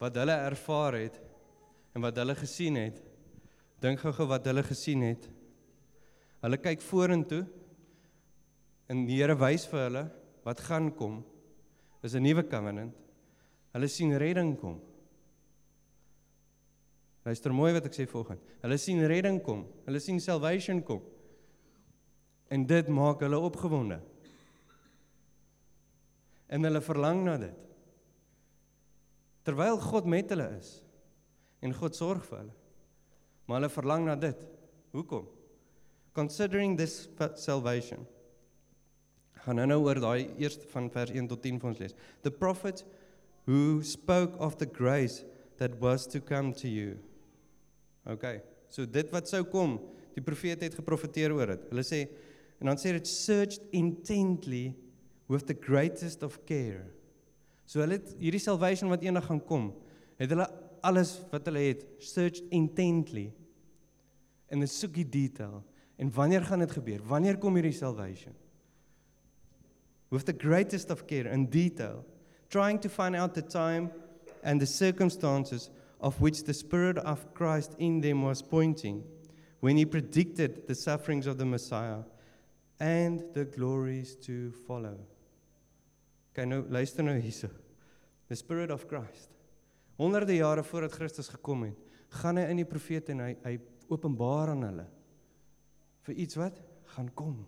wat 0.01 0.19
hulle 0.21 0.37
ervaar 0.47 0.99
het 1.01 1.17
en 1.97 2.05
wat 2.05 2.19
hulle 2.21 2.37
gesien 2.37 2.77
het. 2.79 2.99
Dink 3.81 4.03
gou-gou 4.03 4.29
wat 4.29 4.45
hulle 4.49 4.65
gesien 4.67 5.03
het. 5.07 5.25
Hulle 6.45 6.59
kyk 6.61 6.85
vorentoe 6.85 7.45
en 8.93 9.07
die 9.09 9.19
Here 9.19 9.37
wys 9.41 9.65
vir 9.71 9.87
hulle 9.87 10.05
wat 10.45 10.61
gaan 10.69 10.93
kom. 10.95 11.23
Dis 12.03 12.15
'n 12.15 12.23
nuwe 12.23 12.45
covenant. 12.45 12.95
Hulle 13.73 13.89
sien 13.89 14.17
redding 14.17 14.57
kom. 14.61 14.81
Luister 17.27 17.51
mooi 17.51 17.73
wat 17.75 17.89
ek 17.89 17.97
sê 17.97 18.05
volgens. 18.07 18.43
Hulle 18.63 18.77
sien 18.79 19.03
redding 19.11 19.41
kom. 19.43 19.65
Hulle 19.89 19.99
sien 20.03 20.21
salvation 20.23 20.79
kom. 20.87 21.01
En 22.55 22.63
dit 22.63 22.91
maak 22.95 23.25
hulle 23.27 23.41
opgewonde. 23.43 23.99
En 26.47 26.63
hulle 26.63 26.83
verlang 26.87 27.25
na 27.27 27.35
dit. 27.43 27.65
Terwyl 29.47 29.81
God 29.83 30.07
met 30.11 30.31
hulle 30.31 30.47
is 30.59 30.77
en 31.67 31.75
God 31.75 31.99
sorg 31.99 32.23
vir 32.29 32.45
hulle. 32.45 32.55
Maar 33.47 33.61
hulle 33.61 33.73
verlang 33.75 34.07
na 34.07 34.15
dit. 34.19 34.47
Hoekom? 34.95 35.27
Considering 36.15 36.77
this 36.79 37.09
salvation. 37.43 38.07
Gaan 39.43 39.63
nou 39.67 39.81
oor 39.83 39.99
daai 40.03 40.31
eerste 40.39 40.67
van 40.71 40.87
vers 40.95 41.11
1 41.11 41.27
tot 41.31 41.43
10 41.43 41.59
vir 41.63 41.71
ons 41.73 41.83
lees. 41.83 41.99
The 42.23 42.31
prophet 42.31 42.85
who 43.51 43.83
spoke 43.83 44.39
of 44.43 44.59
the 44.63 44.67
grace 44.67 45.25
that 45.59 45.79
was 45.83 46.07
to 46.15 46.21
come 46.21 46.55
to 46.63 46.71
you. 46.71 46.99
Okay. 48.07 48.41
So 48.71 48.87
dit 48.87 49.11
wat 49.15 49.29
sou 49.31 49.43
kom, 49.51 49.79
die 50.17 50.25
profeet 50.25 50.63
het 50.65 50.77
geprofeteer 50.79 51.35
oor 51.35 51.55
dit. 51.55 51.65
Hulle 51.73 51.85
sê 51.87 52.07
en 52.61 52.71
dan 52.71 52.79
sê 52.81 52.95
dit 52.97 53.09
searched 53.09 53.67
intently 53.77 54.71
with 55.29 55.47
the 55.49 55.57
greatest 55.57 56.23
of 56.23 56.39
care. 56.49 56.87
So 57.67 57.83
hulle 57.83 57.99
het 57.99 58.15
hierdie 58.23 58.43
salvation 58.43 58.93
wat 58.93 59.05
eendag 59.05 59.27
gaan 59.29 59.43
kom, 59.45 59.71
het 60.21 60.33
hulle 60.33 60.47
alles 60.87 61.19
wat 61.33 61.49
hulle 61.51 61.65
het 61.67 61.83
searched 62.05 62.47
intently 62.55 63.27
en 64.47 64.61
hulle 64.61 64.71
soek 64.71 64.95
die 64.97 65.09
detail 65.11 65.61
en 65.99 66.13
wanneer 66.15 66.45
gaan 66.47 66.63
dit 66.63 66.75
gebeur? 66.77 67.03
Wanneer 67.09 67.39
kom 67.43 67.57
hierdie 67.59 67.75
salvation? 67.77 68.35
With 70.13 70.29
the 70.29 70.37
greatest 70.37 70.93
of 70.95 71.07
care 71.11 71.29
and 71.33 71.51
detail, 71.51 72.05
trying 72.49 72.79
to 72.81 72.89
find 72.89 73.17
out 73.17 73.35
the 73.35 73.43
time 73.43 73.91
and 74.43 74.61
the 74.61 74.67
circumstances 74.67 75.71
of 76.07 76.21
which 76.21 76.45
the 76.45 76.55
spirit 76.55 76.99
of 76.99 77.35
Christ 77.35 77.75
in 77.81 78.01
them 78.01 78.23
was 78.23 78.41
pointing 78.41 79.03
when 79.59 79.77
he 79.77 79.85
predicted 79.85 80.69
the 80.69 80.75
sufferings 80.75 81.27
of 81.27 81.37
the 81.37 81.45
Messiah 81.45 82.03
and 82.79 83.25
the 83.35 83.45
glories 83.45 84.15
to 84.27 84.53
follow. 84.69 84.95
Kyk 86.37 86.47
nou, 86.47 86.61
luister 86.71 87.03
nou 87.03 87.17
hierso. 87.19 87.51
The 88.29 88.39
Spirit 88.39 88.71
of 88.71 88.87
Christ. 88.87 89.33
Honderde 89.99 90.37
jare 90.37 90.63
voordat 90.63 90.95
Christus 90.95 91.33
gekom 91.33 91.67
het, 91.67 91.83
gaan 92.23 92.39
hy 92.39 92.47
in 92.53 92.63
die 92.63 92.69
profete 92.69 93.11
en 93.17 93.25
hy 93.25 93.33
hy 93.43 93.57
openbaar 93.91 94.55
aan 94.55 94.63
hulle 94.69 94.87
vir 96.07 96.23
iets 96.23 96.39
wat 96.39 96.63
gaan 96.95 97.11
kom. 97.19 97.41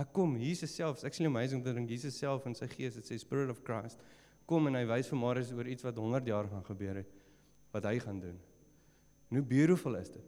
Ek 0.00 0.14
kom 0.16 0.38
Jesus 0.40 0.72
self, 0.72 1.04
actually 1.04 1.28
amazing 1.28 1.60
dat 1.60 1.76
dink 1.76 1.92
Jesus 1.92 2.16
self 2.16 2.48
in 2.48 2.56
sy 2.56 2.70
gees, 2.72 2.96
dit 2.96 3.12
sê 3.12 3.20
Spirit 3.20 3.52
of 3.52 3.60
Christ, 3.68 4.00
kom 4.48 4.70
en 4.70 4.80
hy 4.80 4.86
wys 4.88 5.12
vir 5.12 5.20
Marius 5.26 5.52
oor 5.52 5.68
iets 5.68 5.84
wat 5.84 6.00
100 6.00 6.32
jaar 6.32 6.48
gaan 6.48 6.64
gebeur 6.72 7.02
het 7.02 7.17
wat 7.74 7.84
hy 7.84 7.98
gaan 8.02 8.20
doen. 8.20 8.38
Hoe 9.28 9.42
beautiful 9.42 9.98
is 10.00 10.10
dit? 10.10 10.24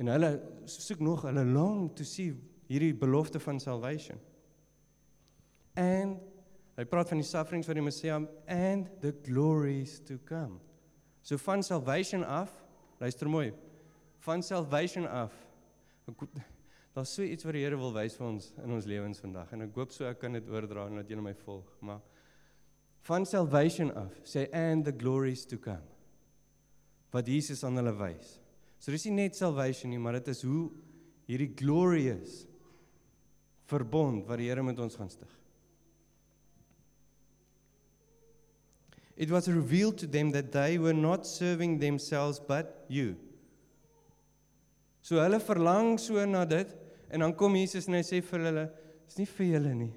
En 0.00 0.08
hulle 0.08 0.30
soek 0.64 1.00
nog 1.04 1.26
hulle 1.28 1.44
long 1.44 1.90
to 1.96 2.04
see 2.04 2.32
hierdie 2.70 2.94
belofte 2.96 3.40
van 3.40 3.60
salvation. 3.60 4.18
And 5.74 6.20
Hy 6.80 6.86
praat 6.88 7.10
van 7.12 7.20
die 7.20 7.26
sufferings 7.28 7.68
van 7.68 7.76
die 7.76 7.84
Messia 7.84 8.16
and 8.48 8.86
the 9.02 9.10
glories 9.26 9.98
to 10.08 10.16
come. 10.24 10.56
So 11.20 11.36
van 11.36 11.60
salvation 11.62 12.24
af, 12.24 12.54
luister 13.02 13.28
mooi. 13.28 13.50
Van 14.24 14.42
salvation 14.42 15.04
af. 15.04 15.34
Daar's 16.94 17.12
so 17.14 17.22
iets 17.22 17.44
wat 17.44 17.52
die 17.58 17.66
Here 17.66 17.76
wil 17.76 17.92
wys 17.92 18.16
vir 18.16 18.26
ons 18.30 18.48
in 18.64 18.72
ons 18.72 18.88
lewens 18.88 19.20
vandag 19.20 19.52
en 19.52 19.66
ek 19.66 19.76
hoop 19.76 19.92
so 19.94 20.08
ek 20.08 20.22
kan 20.22 20.34
dit 20.34 20.48
oordra 20.50 20.88
en 20.88 21.02
dat 21.02 21.12
julle 21.12 21.22
my 21.22 21.34
volg, 21.44 21.68
maar 21.86 22.00
van 23.06 23.28
salvation 23.28 23.92
af 23.94 24.16
sê 24.26 24.48
and 24.56 24.88
the 24.88 24.96
glories 24.96 25.44
to 25.46 25.60
come. 25.60 25.84
Wat 27.10 27.26
Jesus 27.26 27.64
aan 27.66 27.80
hulle 27.80 27.94
wys. 27.98 28.36
So 28.80 28.94
dis 28.94 29.04
nie 29.08 29.26
net 29.26 29.36
salvation 29.36 29.90
nie, 29.90 29.98
maar 30.00 30.20
dit 30.20 30.30
is 30.32 30.44
hoe 30.46 30.68
hierdie 31.30 31.52
glorious 31.58 32.44
verbond 33.70 34.26
wat 34.26 34.40
die 34.40 34.48
Here 34.48 34.62
met 34.66 34.78
ons 34.82 34.96
gaan 34.98 35.10
stig. 35.10 35.40
it 39.20 39.30
was 39.30 39.46
revealed 39.48 39.98
to 39.98 40.06
them 40.06 40.30
that 40.30 40.50
they 40.50 40.78
were 40.78 40.94
not 40.94 41.26
serving 41.26 41.78
themselves 41.78 42.40
but 42.40 42.86
you. 42.88 43.16
So 45.02 45.16
hulle 45.20 45.36
verlang 45.44 45.98
so 46.00 46.24
na 46.24 46.46
dit 46.48 46.72
en 47.12 47.20
dan 47.20 47.34
kom 47.36 47.58
Jesus 47.60 47.88
en 47.88 47.98
hy 47.98 48.00
sê 48.06 48.22
vir 48.24 48.46
hulle, 48.46 48.64
dis 49.10 49.18
nie 49.20 49.26
vir 49.28 49.50
julle 49.50 49.74
nie. 49.76 49.90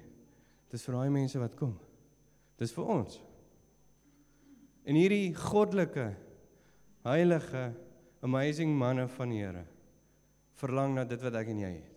Dis 0.68 0.84
vir 0.84 0.98
daai 0.98 1.14
mense 1.14 1.40
wat 1.40 1.56
kom. 1.56 1.72
Dis 2.60 2.74
vir 2.76 2.90
ons. 2.98 3.16
En 4.84 5.00
hierdie 5.00 5.32
goddelike 5.38 6.10
heilige 7.04 7.72
amazing 8.24 8.72
manne 8.78 9.08
van 9.08 9.32
die 9.32 9.42
Here 9.44 9.66
verlang 10.60 10.94
na 10.96 11.04
dit 11.04 11.20
wat 11.22 11.34
ek 11.40 11.50
en 11.52 11.60
jy 11.60 11.72
het. 11.74 11.94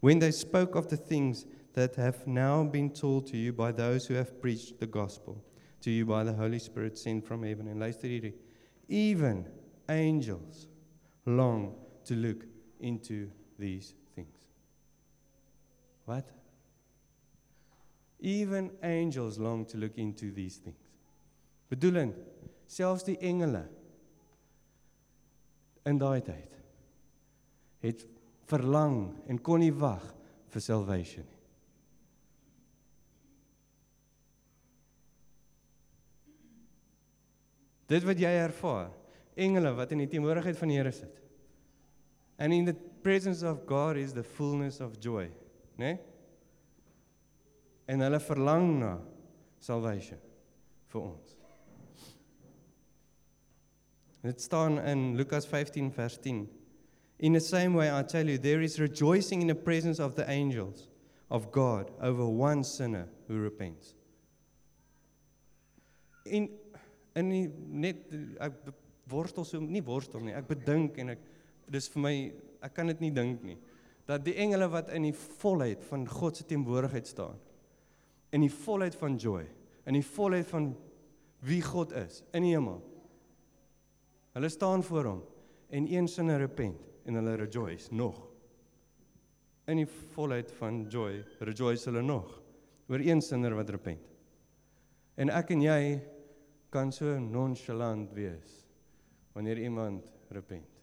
when 0.00 0.18
they 0.18 0.30
spoke 0.30 0.74
of 0.74 0.88
the 0.88 0.96
things 0.96 1.44
that 1.74 1.96
have 1.96 2.26
now 2.26 2.64
been 2.64 2.90
told 2.90 3.26
to 3.26 3.36
you 3.36 3.52
by 3.52 3.72
those 3.72 4.06
who 4.06 4.14
have 4.14 4.40
preached 4.40 4.78
the 4.78 4.86
gospel 4.86 5.44
to 5.80 5.90
you 5.90 6.04
by 6.04 6.24
the 6.24 6.32
Holy 6.32 6.58
Spirit 6.58 6.98
sent 6.98 7.26
from 7.26 7.42
heaven. 7.42 7.68
And 7.68 7.80
luister 7.80 8.08
hierdie. 8.08 8.34
Even 8.88 9.46
angels 9.88 10.66
long 11.26 11.74
to 12.04 12.14
look 12.14 12.44
into 12.80 13.30
these 13.58 13.94
things. 14.14 14.46
What? 16.04 16.26
Even 18.20 18.70
angels 18.82 19.38
long 19.38 19.64
to 19.66 19.78
look 19.78 19.96
into 19.96 20.32
these 20.32 20.56
things. 20.56 20.76
Bedoelend, 21.70 22.14
selfs 22.66 23.04
die 23.06 23.16
engele 23.24 23.64
in 25.88 25.98
daai 26.00 26.20
tyd 26.24 26.54
het 27.84 28.04
verlang 28.50 29.12
en 29.30 29.38
kon 29.40 29.62
nie 29.62 29.72
wag 29.72 30.04
vir 30.52 30.64
salvation 30.64 31.24
nie. 31.24 31.38
Dit 37.88 38.04
wat 38.04 38.20
jy 38.20 38.34
ervaar, 38.36 38.90
engele 39.38 39.72
wat 39.78 39.94
in 39.94 40.02
die 40.02 40.10
teenwoordigheid 40.12 40.58
van 40.58 40.68
die 40.68 40.76
Here 40.76 40.92
sit. 40.92 41.14
And 42.38 42.52
in 42.52 42.66
the 42.68 42.74
presence 43.02 43.42
of 43.42 43.64
God 43.66 43.96
is 43.96 44.12
the 44.12 44.22
fullness 44.22 44.82
of 44.84 44.98
joy, 45.00 45.30
né? 45.80 45.94
Nee? 45.94 45.98
En 47.88 48.04
hulle 48.04 48.20
verlang 48.20 48.68
na 48.82 48.92
salvation 49.64 50.20
vir 50.92 51.00
ons. 51.00 51.34
Dit 54.28 54.42
staan 54.44 54.76
in 54.82 55.14
Lukas 55.16 55.46
15 55.48 55.90
vers 55.94 56.18
10. 56.20 56.42
In 57.18 57.32
the 57.32 57.40
same 57.40 57.74
way, 57.74 57.88
I 57.88 58.02
tell 58.02 58.28
you, 58.28 58.38
there 58.38 58.62
is 58.62 58.78
rejoicing 58.78 59.40
in 59.40 59.48
the 59.48 59.54
presence 59.54 59.98
of 59.98 60.14
the 60.14 60.28
angels 60.28 60.88
of 61.30 61.50
God 61.50 61.90
over 62.00 62.26
one 62.26 62.64
sinner 62.64 63.08
who 63.26 63.40
repents. 63.42 63.94
In 66.24 66.50
in 67.18 67.30
die, 67.32 67.46
net 67.50 68.12
ek 68.38 68.60
worstel 69.10 69.46
so 69.48 69.58
nie 69.58 69.82
worstel 69.82 70.22
nie. 70.22 70.36
Ek 70.36 70.46
bedink 70.46 71.00
en 71.02 71.16
ek 71.16 71.24
dis 71.72 71.88
vir 71.90 72.04
my 72.04 72.14
ek 72.64 72.74
kan 72.76 72.90
dit 72.90 73.02
nie 73.02 73.10
dink 73.14 73.42
nie 73.46 73.58
dat 74.08 74.24
die 74.24 74.34
engele 74.40 74.70
wat 74.72 74.88
in 74.96 75.04
die 75.04 75.14
volheid 75.14 75.82
van 75.90 76.06
God 76.08 76.38
se 76.38 76.46
teenwoordigheid 76.48 77.06
staan 77.06 77.36
in 78.30 78.44
die 78.44 78.52
volheid 78.52 78.96
van 78.98 79.16
joy, 79.16 79.44
in 79.88 79.96
die 79.96 80.04
volheid 80.04 80.46
van 80.50 80.72
wie 81.46 81.62
God 81.62 81.94
is 81.96 82.22
in 82.36 82.44
die 82.44 82.54
hemel. 82.54 82.80
Hulle 84.36 84.50
staan 84.52 84.82
voor 84.86 85.08
hom 85.12 85.22
en 85.74 85.88
een 85.92 86.08
sinner 86.08 86.38
repent 86.38 86.80
en 87.08 87.18
hulle 87.18 87.36
rejoice 87.40 87.94
nog. 87.94 88.20
In 89.68 89.82
die 89.82 89.88
volheid 90.14 90.52
van 90.60 90.84
joy 90.92 91.22
rejoice 91.44 91.88
hulle 91.88 92.02
nog 92.02 92.30
oor 92.88 93.04
een 93.04 93.20
sinner 93.22 93.56
wat 93.56 93.70
repent. 93.70 94.04
En 95.18 95.32
ek 95.34 95.50
en 95.52 95.64
jy 95.64 95.82
kan 96.72 96.92
so 96.92 97.18
nonchalant 97.18 98.12
wees 98.16 98.62
wanneer 99.34 99.58
iemand 99.58 100.06
repent. 100.34 100.77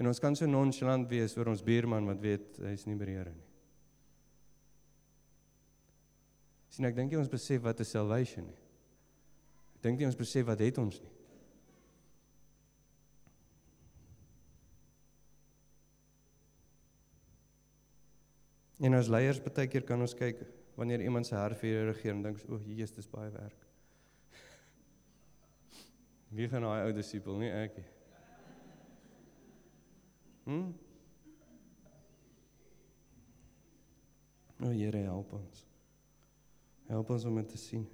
En 0.00 0.08
ons 0.08 0.20
kan 0.22 0.36
so 0.36 0.48
nonchalant 0.48 1.04
wees 1.10 1.36
oor 1.36 1.52
ons 1.52 1.62
buurman 1.62 2.08
wat 2.08 2.22
weet 2.24 2.60
hy 2.64 2.72
is 2.72 2.86
nie 2.88 2.96
by 2.96 3.08
die 3.10 3.18
Here 3.20 3.32
nie. 3.34 3.50
sien 6.70 6.88
ek 6.88 6.96
dink 6.96 7.12
jy 7.12 7.18
ons 7.20 7.28
besef 7.28 7.60
wat 7.66 7.80
is 7.82 7.90
salvation 7.92 8.46
nie. 8.46 8.60
Ek 9.76 9.82
dink 9.84 9.98
nie 10.00 10.06
ons 10.08 10.16
besef 10.16 10.46
wat 10.48 10.62
het 10.64 10.78
ons 10.80 11.00
nie. 11.02 11.16
En 18.88 18.96
as 18.96 19.10
leiers 19.12 19.42
baie 19.44 19.68
keer 19.68 19.84
kan 19.84 20.00
ons 20.00 20.16
kyk 20.16 20.40
wanneer 20.78 21.04
iemand 21.04 21.28
se 21.28 21.36
hart 21.36 21.60
vir 21.60 21.74
die 21.74 21.86
regeer 21.90 22.14
en 22.14 22.24
dink 22.24 22.40
o, 22.46 22.56
oh, 22.56 22.64
Jesus, 22.64 22.96
dis 22.96 23.10
baie 23.12 23.28
werk. 23.34 23.66
Wie 26.38 26.48
gaan 26.48 26.64
daai 26.64 26.86
ou 26.86 26.94
disipel 26.96 27.36
nie 27.42 27.52
ek 27.52 27.82
nie. 27.82 27.88
Hm? 30.44 30.72
O, 34.62 34.70
Here, 34.70 35.04
help 35.04 35.32
ons. 35.32 35.64
Help 36.90 37.10
ons 37.10 37.24
om 37.24 37.36
dit 37.40 37.48
te 37.48 37.58
sien. 37.58 37.86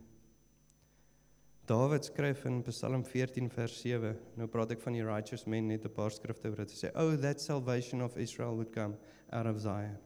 Dawid 1.67 2.07
skryf 2.07 2.45
in 2.47 2.61
Psalm 2.63 3.03
14 3.05 3.49
vers 3.51 3.75
7. 3.83 4.15
Nou 4.39 4.47
praat 4.51 4.77
ek 4.77 4.83
van 4.85 4.95
die 4.95 5.05
righteous 5.05 5.47
men 5.51 5.67
net 5.67 5.85
'n 5.85 5.95
paar 5.95 6.11
skrifte 6.15 6.49
oor 6.49 6.57
dit. 6.57 6.71
Hy 6.71 6.79
sê, 6.79 6.91
"Oh 6.95 7.17
that 7.17 7.41
salvation 7.41 8.03
of 8.03 8.17
Israel 8.17 8.55
would 8.55 8.73
come 8.73 8.97
out 9.31 9.47
of 9.47 9.59
Zion." 9.61 9.99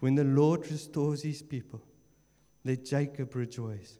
When 0.00 0.16
the 0.16 0.24
Lord 0.24 0.66
restores 0.70 1.22
his 1.22 1.42
people, 1.42 1.80
let 2.64 2.84
Jacob 2.84 3.34
rejoice 3.34 3.98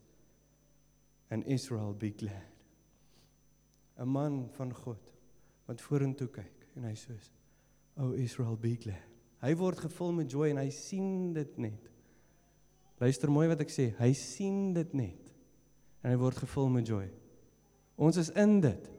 and 1.30 1.46
Israel 1.46 1.94
be 1.94 2.10
glad. 2.10 2.50
'n 3.96 4.08
Man 4.08 4.48
van 4.56 4.72
God 4.72 5.12
wat 5.66 5.80
vorentoe 5.80 6.28
kyk 6.28 6.66
en 6.76 6.84
hy 6.84 6.94
sê, 6.94 7.14
"O 7.96 8.12
Israel, 8.12 8.56
be 8.56 8.76
glad." 8.76 9.02
Hy 9.44 9.54
word 9.54 9.78
gevul 9.78 10.12
met 10.12 10.30
joy 10.30 10.50
en 10.50 10.56
hy 10.62 10.70
sien 10.70 11.32
dit 11.32 11.58
net. 11.58 11.90
Luister 13.00 13.30
mooi 13.30 13.48
wat 13.50 13.60
ek 13.60 13.72
sê, 13.72 13.90
hy 13.98 14.12
sien 14.16 14.72
dit 14.72 14.94
net. 14.94 15.20
En 16.02 16.10
hy 16.10 16.16
word 16.16 16.36
gevul 16.36 16.70
met 16.72 16.86
joy. 16.88 17.04
Ons 17.96 18.16
is 18.16 18.30
in 18.40 18.60
dit 18.60 18.90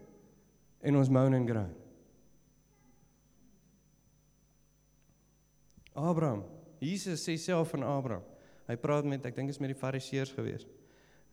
en 0.86 0.96
ons 0.96 1.10
moan 1.10 1.34
en 1.34 1.48
groan. 1.48 1.74
Abraham 5.96 6.44
Jesus 6.84 7.24
sê 7.24 7.38
self 7.40 7.72
van 7.74 7.84
Abraham. 7.88 8.24
Hy 8.68 8.76
praat 8.82 9.06
met 9.08 9.26
ek 9.26 9.38
dink 9.38 9.54
is 9.54 9.62
met 9.62 9.72
die 9.72 9.80
Fariseërs 9.80 10.34
gewees. 10.36 10.66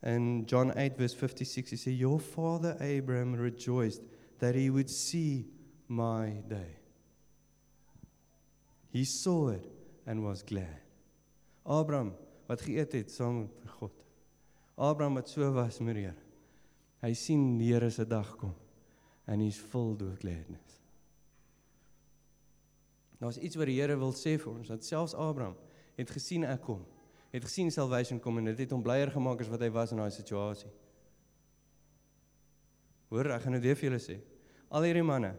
In 0.07 0.45
John 0.49 0.73
8 0.75 0.99
verse 0.99 1.17
56 1.19 1.75
he 1.75 1.79
say 1.79 1.93
your 1.93 2.21
father 2.21 2.77
Abraham 2.81 3.35
rejoiced 3.35 4.03
that 4.39 4.55
he 4.55 4.71
would 4.71 4.91
see 4.91 5.47
my 5.89 6.43
day. 6.49 6.82
He 8.93 9.05
saw 9.05 9.49
it 9.55 9.65
and 10.07 10.23
was 10.23 10.45
glad. 10.45 10.81
Abraham 11.65 12.13
wat 12.47 12.61
geëet 12.61 12.93
het 12.93 13.11
saam 13.11 13.47
met 13.47 13.71
God. 13.79 13.95
Abraham 14.77 15.15
wat 15.15 15.29
so 15.29 15.53
was 15.53 15.79
met 15.81 15.97
die 15.97 16.05
Here. 16.05 16.19
Hy 17.01 17.13
sien 17.17 17.57
die 17.59 17.73
Here 17.73 17.91
se 17.91 18.05
dag 18.07 18.37
kom 18.37 18.55
and 19.27 19.41
he's 19.41 19.57
full 19.57 19.97
with 19.97 20.21
gladness. 20.21 20.81
Daar's 23.23 23.39
iets 23.39 23.57
wat 23.57 23.71
die 23.71 23.79
Here 23.79 23.97
wil 23.97 24.13
sê 24.13 24.35
vir 24.37 24.51
ons 24.53 24.69
dat 24.69 24.85
selfs 24.85 25.15
Abraham 25.15 25.57
het 25.97 26.11
gesien 26.11 26.45
ek 26.45 26.61
kom. 26.67 26.83
Het 27.33 27.47
gesien 27.47 27.71
salvation 27.73 28.21
kom 28.21 28.43
en 28.43 28.51
dit 28.51 28.65
het 28.65 28.75
hom 28.75 28.83
blyer 28.85 29.09
gemaak 29.15 29.41
as 29.41 29.49
wat 29.49 29.63
hy 29.65 29.71
was 29.73 29.95
in 29.95 30.03
daai 30.03 30.13
situasie. 30.13 30.69
Hoor, 33.13 33.31
ek 33.33 33.45
gaan 33.45 33.57
nou 33.57 33.63
weer 33.63 33.79
vir 33.79 33.89
julle 33.89 34.03
sê. 34.03 34.19
Al 34.73 34.85
hierdie 34.89 35.07
manne 35.07 35.33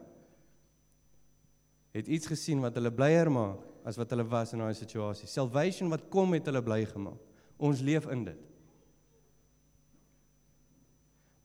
het 1.93 2.07
iets 2.07 2.27
gesien 2.27 2.61
wat 2.63 2.75
hulle 2.75 2.91
blyer 2.91 3.29
maak 3.31 3.61
as 3.87 3.99
wat 3.99 4.09
hulle 4.13 4.25
was 4.27 4.53
in 4.55 4.63
daai 4.63 4.73
situasie. 4.73 5.27
Salvation 5.27 5.91
wat 5.91 6.09
kom 6.09 6.33
het 6.33 6.47
hulle 6.49 6.63
bly 6.63 6.81
gemaak. 6.89 7.19
Ons 7.63 7.83
leef 7.85 8.07
in 8.11 8.25
dit. 8.25 8.39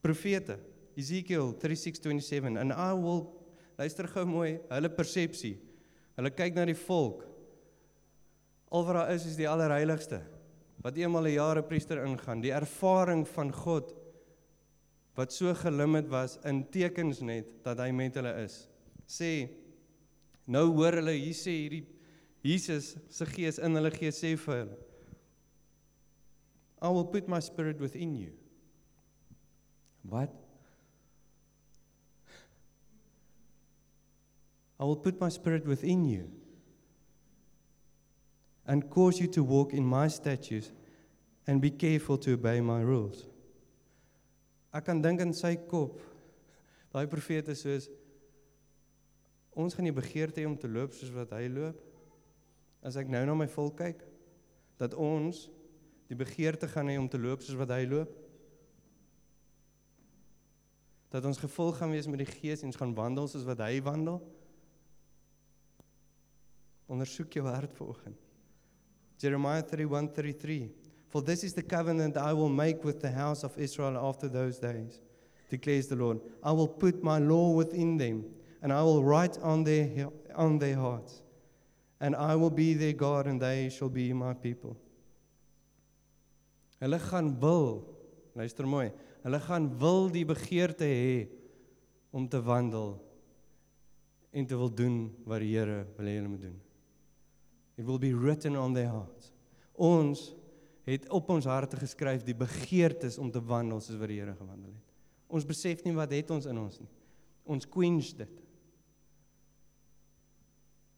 Profete 0.01 0.57
Ezekiel 0.99 1.53
36:27 1.61 2.57
and 2.57 2.71
I 2.73 2.93
will 2.93 3.27
luister 3.77 4.07
gou 4.07 4.25
mooi 4.25 4.59
hulle 4.69 4.89
persepsie 4.89 5.57
Hulle 6.19 6.33
kyk 6.35 6.57
na 6.57 6.65
die 6.67 6.75
volk. 6.75 7.23
Al 8.75 8.83
wat 8.85 8.97
daar 8.97 9.13
is 9.15 9.23
is 9.29 9.39
die 9.39 9.47
allerheiligste 9.47 10.19
wat 10.83 10.95
eenmal 10.95 11.27
'n 11.27 11.35
jare 11.35 11.63
priester 11.63 11.99
ingaan, 12.03 12.41
die 12.41 12.53
ervaring 12.55 13.25
van 13.27 13.51
God 13.51 13.93
wat 15.15 15.33
so 15.33 15.53
gelimit 15.53 16.07
was 16.07 16.37
in 16.45 16.63
tekens 16.71 17.19
net 17.19 17.63
dat 17.63 17.79
hy 17.79 17.91
met 17.91 18.15
hulle 18.15 18.31
is. 18.43 18.69
Sê 19.07 19.49
nou 20.49 20.73
hoor 20.73 20.97
hulle 20.99 21.13
hier 21.13 21.37
sê 21.37 21.55
hierdie 21.55 21.85
Jesus 22.43 22.95
se 23.13 23.25
gees 23.29 23.59
in 23.61 23.77
hulle 23.77 23.91
gees 23.93 24.21
sê 24.23 24.33
vir 24.33 24.63
hulle 24.63 24.77
I 26.81 26.89
will 26.95 27.03
put 27.03 27.27
my 27.27 27.41
spirit 27.41 27.77
within 27.79 28.15
you. 28.15 28.31
What? 30.03 30.33
I 34.79 34.85
will 34.85 34.95
put 34.95 35.19
my 35.19 35.27
spirit 35.27 35.65
within 35.65 36.05
you 36.05 36.29
and 38.65 38.89
cause 38.89 39.19
you 39.19 39.27
to 39.27 39.43
walk 39.43 39.73
in 39.73 39.83
my 39.83 40.07
statutes 40.07 40.71
and 41.47 41.59
be 41.59 41.69
careful 41.69 42.17
to 42.19 42.33
obey 42.33 42.61
my 42.61 42.81
rules. 42.81 43.25
Ek 44.71 44.85
kan 44.85 45.01
dink 45.01 45.19
in 45.19 45.33
sy 45.33 45.55
kop 45.67 45.99
daai 46.93 47.09
profete 47.11 47.55
soos 47.57 47.89
ons 49.59 49.75
gaan 49.75 49.87
nie 49.87 49.95
begeerte 49.95 50.41
hê 50.41 50.47
om 50.47 50.57
te 50.57 50.69
loop 50.71 50.95
soos 50.95 51.11
wat 51.13 51.33
hy 51.35 51.47
loop. 51.51 51.79
As 52.85 52.95
ek 52.99 53.11
nou 53.11 53.21
na 53.27 53.35
my 53.35 53.47
volk 53.51 53.79
kyk 53.81 54.05
dat 54.79 54.95
ons 54.95 55.49
die 56.07 56.17
begeerte 56.17 56.69
gaan 56.71 56.87
hê 56.89 56.95
om 56.97 57.09
te 57.11 57.19
loop 57.19 57.43
soos 57.43 57.59
wat 57.59 57.73
hy 57.75 57.83
loop. 57.89 58.13
Dat 61.11 61.25
ons 61.25 61.41
gevolg 61.41 61.81
gaan 61.81 61.91
wees 61.91 62.07
met 62.07 62.21
die 62.23 62.29
gees 62.29 62.63
en 62.63 62.71
ons 62.71 62.79
gaan 62.79 62.95
wandel 62.95 63.27
soos 63.27 63.45
wat 63.47 63.61
hy 63.65 63.81
wandel. 63.83 64.21
Ondersoek 66.89 67.35
jou 67.37 67.45
hart 67.45 67.73
vanoggend. 67.77 68.17
Jeremiah 69.19 69.65
31:33 69.65 70.69
For 71.09 71.23
this 71.25 71.43
is 71.43 71.53
the 71.53 71.63
covenant 71.63 72.17
I 72.17 72.33
will 72.33 72.49
make 72.49 72.83
with 72.85 73.01
the 73.01 73.11
house 73.11 73.43
of 73.43 73.57
Israel 73.57 73.97
after 73.97 74.29
those 74.29 74.59
days 74.59 75.01
declares 75.49 75.87
the 75.87 75.95
Lord 75.95 76.21
I 76.43 76.51
will 76.51 76.67
put 76.67 77.03
my 77.03 77.19
law 77.19 77.51
within 77.51 77.97
them 77.97 78.23
and 78.61 78.73
I 78.73 78.81
will 78.83 79.03
write 79.03 79.37
on 79.41 79.63
their 79.63 80.09
on 80.35 80.59
their 80.59 80.75
hearts 80.75 81.21
and 81.99 82.15
I 82.15 82.35
will 82.35 82.49
be 82.49 82.73
their 82.73 82.93
God 82.93 83.27
and 83.27 83.41
they 83.41 83.69
shall 83.69 83.89
be 83.89 84.13
my 84.13 84.33
people. 84.33 84.77
Hulle 86.79 86.99
gaan 86.99 87.39
wil 87.39 87.83
luister 88.35 88.67
mooi. 88.67 88.91
Hulle 89.23 89.39
gaan 89.43 89.67
wil 89.79 90.09
die 90.09 90.25
begeerte 90.25 90.87
hê 90.87 91.27
om 92.15 92.27
te 92.27 92.39
wandel 92.41 92.95
en 94.31 94.45
te 94.45 94.57
wil 94.57 94.71
doen 94.71 95.09
wat 95.27 95.43
die 95.43 95.51
Here 95.57 95.83
wil 95.97 96.07
hê 96.07 96.15
hulle 96.19 96.31
moet 96.31 96.45
doen. 96.47 96.59
It 97.77 97.85
will 97.85 97.99
be 97.99 98.13
written 98.13 98.55
on 98.55 98.73
their 98.73 98.91
hearts. 98.91 99.33
Ons 99.75 100.29
het 100.87 101.05
op 101.13 101.29
ons 101.29 101.45
harte 101.45 101.77
geskryf 101.79 102.23
die 102.25 102.35
begeertes 102.35 103.19
om 103.19 103.31
te 103.31 103.41
wandel 103.43 103.81
soos 103.83 103.99
wat 103.99 104.11
die 104.11 104.21
Here 104.21 104.35
gewandel 104.37 104.71
het. 104.71 104.85
Ons 105.29 105.45
besef 105.45 105.83
nie 105.85 105.93
wat 105.93 106.15
het 106.15 106.31
ons 106.33 106.47
in 106.49 106.57
ons 106.57 106.79
nie. 106.81 106.89
Ons 107.49 107.67
quench 107.69 108.13
dit. 108.17 108.45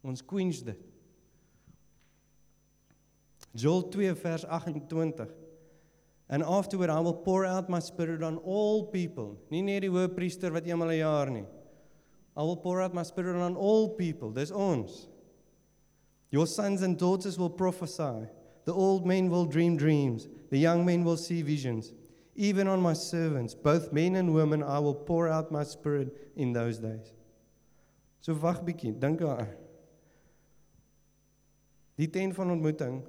Ons 0.04 0.24
quench 0.26 0.64
dit. 0.66 0.88
Joel 3.54 3.90
2 3.90 4.16
vers 4.16 4.46
28 4.46 5.28
And 6.32 6.44
afterward 6.44 6.90
I 6.90 7.00
will 7.02 7.14
pour 7.14 7.46
out 7.46 7.70
my 7.70 7.80
spirit 7.80 8.24
on 8.24 8.38
all 8.38 8.86
people. 8.86 9.38
Nie 9.52 9.62
net 9.62 9.84
die 9.84 9.92
hoëpriester 9.92 10.54
wat 10.56 10.66
eenmal 10.66 10.94
'n 10.94 11.02
jaar 11.04 11.30
nie. 11.30 11.46
I 12.38 12.42
will 12.42 12.56
pour 12.56 12.82
out 12.82 12.94
my 12.94 13.04
spirit 13.04 13.36
on 13.36 13.58
all 13.58 13.90
people. 13.90 14.32
Dis 14.32 14.52
ons. 14.52 15.10
Your 16.32 16.48
sons 16.48 16.82
and 16.82 16.98
daughters 16.98 17.38
will 17.38 17.50
prophesy. 17.50 18.30
The 18.64 18.74
old 18.74 19.06
men 19.06 19.30
will 19.30 19.46
dream 19.46 19.76
dreams. 19.76 20.30
The 20.50 20.58
young 20.58 20.86
men 20.86 21.04
will 21.04 21.18
see 21.18 21.42
visions. 21.42 21.94
Even 22.36 22.68
on 22.68 22.80
my 22.82 22.94
servants, 22.94 23.54
both 23.54 23.92
men 23.92 24.16
and 24.16 24.34
women, 24.34 24.64
I 24.64 24.80
will 24.80 24.96
pour 24.96 25.28
out 25.28 25.52
my 25.52 25.64
spirit 25.64 26.32
in 26.38 26.54
those 26.54 26.80
days. 26.80 27.12
So 28.22 28.34
wag 28.34 28.66
bietjie, 28.66 28.98
dink 28.98 29.20
daaraan. 29.20 29.61
Die 31.96 32.10
tent 32.10 32.36
van 32.36 32.52
ontmoeting 32.52 33.02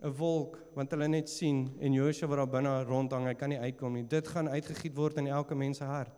'n 0.00 0.14
wolk 0.14 0.58
want 0.74 0.90
hulle 0.90 1.08
net 1.08 1.28
sien 1.28 1.76
en 1.80 1.92
Josua 1.92 2.28
wat 2.28 2.38
daar 2.38 2.48
binne 2.48 2.84
rondhang, 2.84 3.26
hy 3.26 3.34
kan 3.34 3.48
nie 3.48 3.58
uitkom 3.58 3.92
nie. 3.92 4.06
Dit 4.06 4.28
gaan 4.28 4.48
uitgegiet 4.48 4.94
word 4.94 5.16
in 5.16 5.26
elke 5.26 5.54
mens 5.54 5.78
se 5.78 5.84
hart. 5.84 6.14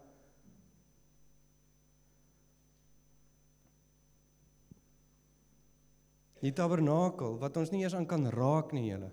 Die 6.40 6.52
tabernakel 6.52 7.38
wat 7.40 7.56
ons 7.56 7.70
nie 7.70 7.82
eers 7.82 7.94
aan 7.94 8.06
kan 8.08 8.24
raak 8.32 8.72
nie, 8.72 8.90
julle. 8.90 9.10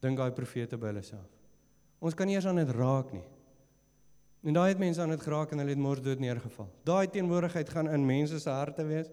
Dink 0.00 0.16
daai 0.16 0.32
profete 0.32 0.78
by 0.80 0.92
hulle 0.92 1.02
self. 1.02 1.28
Ons 2.00 2.14
kan 2.14 2.26
nie 2.26 2.36
eers 2.36 2.46
aan 2.46 2.60
dit 2.60 2.70
raak 2.76 3.12
nie. 3.12 3.24
En 4.46 4.54
daai 4.54 4.68
het 4.70 4.78
mense 4.80 5.02
aan 5.02 5.12
dit 5.12 5.24
geraak 5.24 5.52
en 5.52 5.58
hulle 5.58 5.74
het 5.74 5.82
mors 5.82 6.00
dood 6.00 6.20
neergeval. 6.22 6.68
Daai 6.86 7.08
teenwoordigheid 7.10 7.68
gaan 7.68 7.90
in 7.90 8.06
mense 8.06 8.38
se 8.40 8.50
harte 8.50 8.86
wees. 8.86 9.10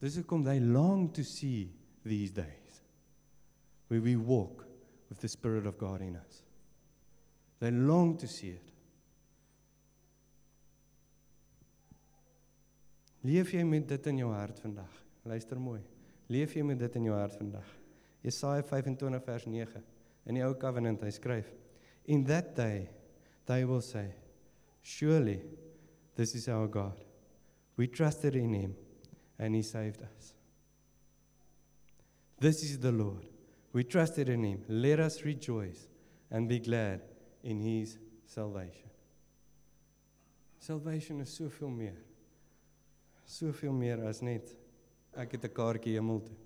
Dis 0.00 0.16
hoekom 0.16 0.44
they 0.44 0.60
long 0.60 1.10
to 1.12 1.22
see 1.22 1.68
these 2.04 2.30
days, 2.30 2.80
where 3.88 4.00
we 4.00 4.16
walk 4.16 4.64
with 5.08 5.20
the 5.20 5.28
Spirit 5.28 5.66
of 5.66 5.76
God 5.76 6.00
in 6.00 6.16
us. 6.16 6.42
They 7.58 7.70
long 7.70 8.16
to 8.16 8.26
see 8.26 8.48
it. 8.56 8.70
Leef 13.22 13.52
jy 13.52 13.64
met 13.68 13.84
dit 13.88 14.06
in 14.08 14.22
jou 14.22 14.30
hart 14.32 14.62
vandag? 14.64 14.92
Luister 15.28 15.60
mooi. 15.60 15.82
Leef 16.32 16.54
jy 16.56 16.64
met 16.64 16.78
dit 16.80 16.94
in 16.96 17.10
jou 17.10 17.16
hart 17.18 17.36
vandag? 17.36 17.66
Jesaja 18.24 18.64
25 18.64 19.20
vers 19.26 19.44
9 19.46 19.82
in 20.28 20.38
die 20.38 20.44
ou 20.46 20.54
covenant 20.56 21.02
hy 21.04 21.12
skryf: 21.12 21.50
In 22.08 22.24
that 22.24 22.54
day 22.56 22.88
they 23.44 23.66
will 23.68 23.82
say, 23.84 24.14
surely 24.80 25.42
this 26.16 26.34
is 26.34 26.48
our 26.48 26.68
God. 26.68 26.96
We 27.76 27.88
trusted 27.88 28.36
in 28.36 28.54
him 28.54 28.74
and 29.40 29.54
he 29.54 29.62
saved 29.62 30.02
us. 30.02 30.34
This 32.38 32.62
is 32.62 32.78
the 32.78 32.92
Lord. 32.92 33.24
We 33.72 33.84
trusted 33.84 34.28
in 34.28 34.44
him. 34.44 34.64
Let 34.68 35.00
us 35.00 35.22
rejoice 35.22 35.88
and 36.30 36.46
be 36.48 36.58
glad 36.58 37.00
in 37.42 37.58
his 37.58 37.96
salvation. 38.26 38.90
Salvation 40.58 41.22
is 41.22 41.30
soveel 41.30 41.74
meer. 41.74 41.96
Soveel 43.26 43.72
meer 43.72 44.04
as 44.04 44.20
net 44.20 44.52
ek 45.16 45.32
het 45.32 45.44
'n 45.44 45.54
kaartjie 45.54 45.94
hemel 45.96 46.20
toe. 46.20 46.36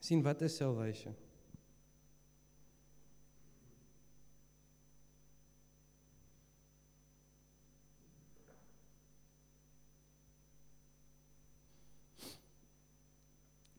sien 0.00 0.22
wat 0.22 0.40
is 0.42 0.56
salvation? 0.56 1.14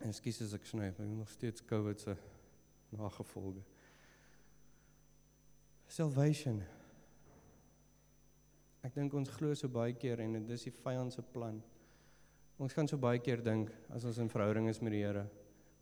Ekskuus 0.07 0.41
as 0.41 0.53
ek 0.57 0.65
sny, 0.65 0.87
ek 0.89 0.99
het 1.01 1.09
nog 1.13 1.29
steeds 1.29 1.63
COVID 1.69 1.99
se 2.01 2.15
nagevolge. 2.97 3.61
Salvation. 5.91 6.61
Ek 8.81 8.95
dink 8.95 9.13
ons 9.13 9.29
glo 9.35 9.53
so 9.53 9.69
baie 9.69 9.93
keer 9.93 10.23
en 10.23 10.39
dit 10.39 10.55
is 10.55 10.65
die 10.65 10.73
vyand 10.73 11.13
se 11.13 11.21
plan. 11.33 11.59
Ons 12.61 12.73
kan 12.77 12.89
so 12.89 12.97
baie 13.01 13.21
keer 13.21 13.43
dink 13.45 13.69
as 13.93 14.05
ons 14.09 14.19
in 14.21 14.29
verhouding 14.31 14.69
is 14.71 14.81
met 14.81 14.95
die 14.95 15.03
Here 15.03 15.27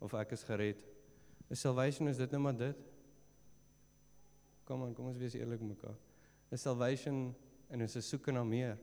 of 0.04 0.16
ek 0.20 0.36
is 0.36 0.44
gered. 0.48 0.82
Is 1.50 1.64
salvation 1.64 2.08
is 2.12 2.20
dit 2.20 2.32
nou 2.36 2.42
maar 2.44 2.58
dit? 2.58 2.86
Kom 4.68 4.84
aan, 4.86 4.94
kom 4.94 5.10
ons 5.10 5.18
wees 5.18 5.36
eerlik 5.38 5.64
mekaar. 5.66 5.96
Is 6.52 6.62
salvation 6.62 7.34
en 7.70 7.82
is 7.82 7.96
'n 7.96 8.02
soeke 8.02 8.32
na 8.32 8.44
meer? 8.44 8.78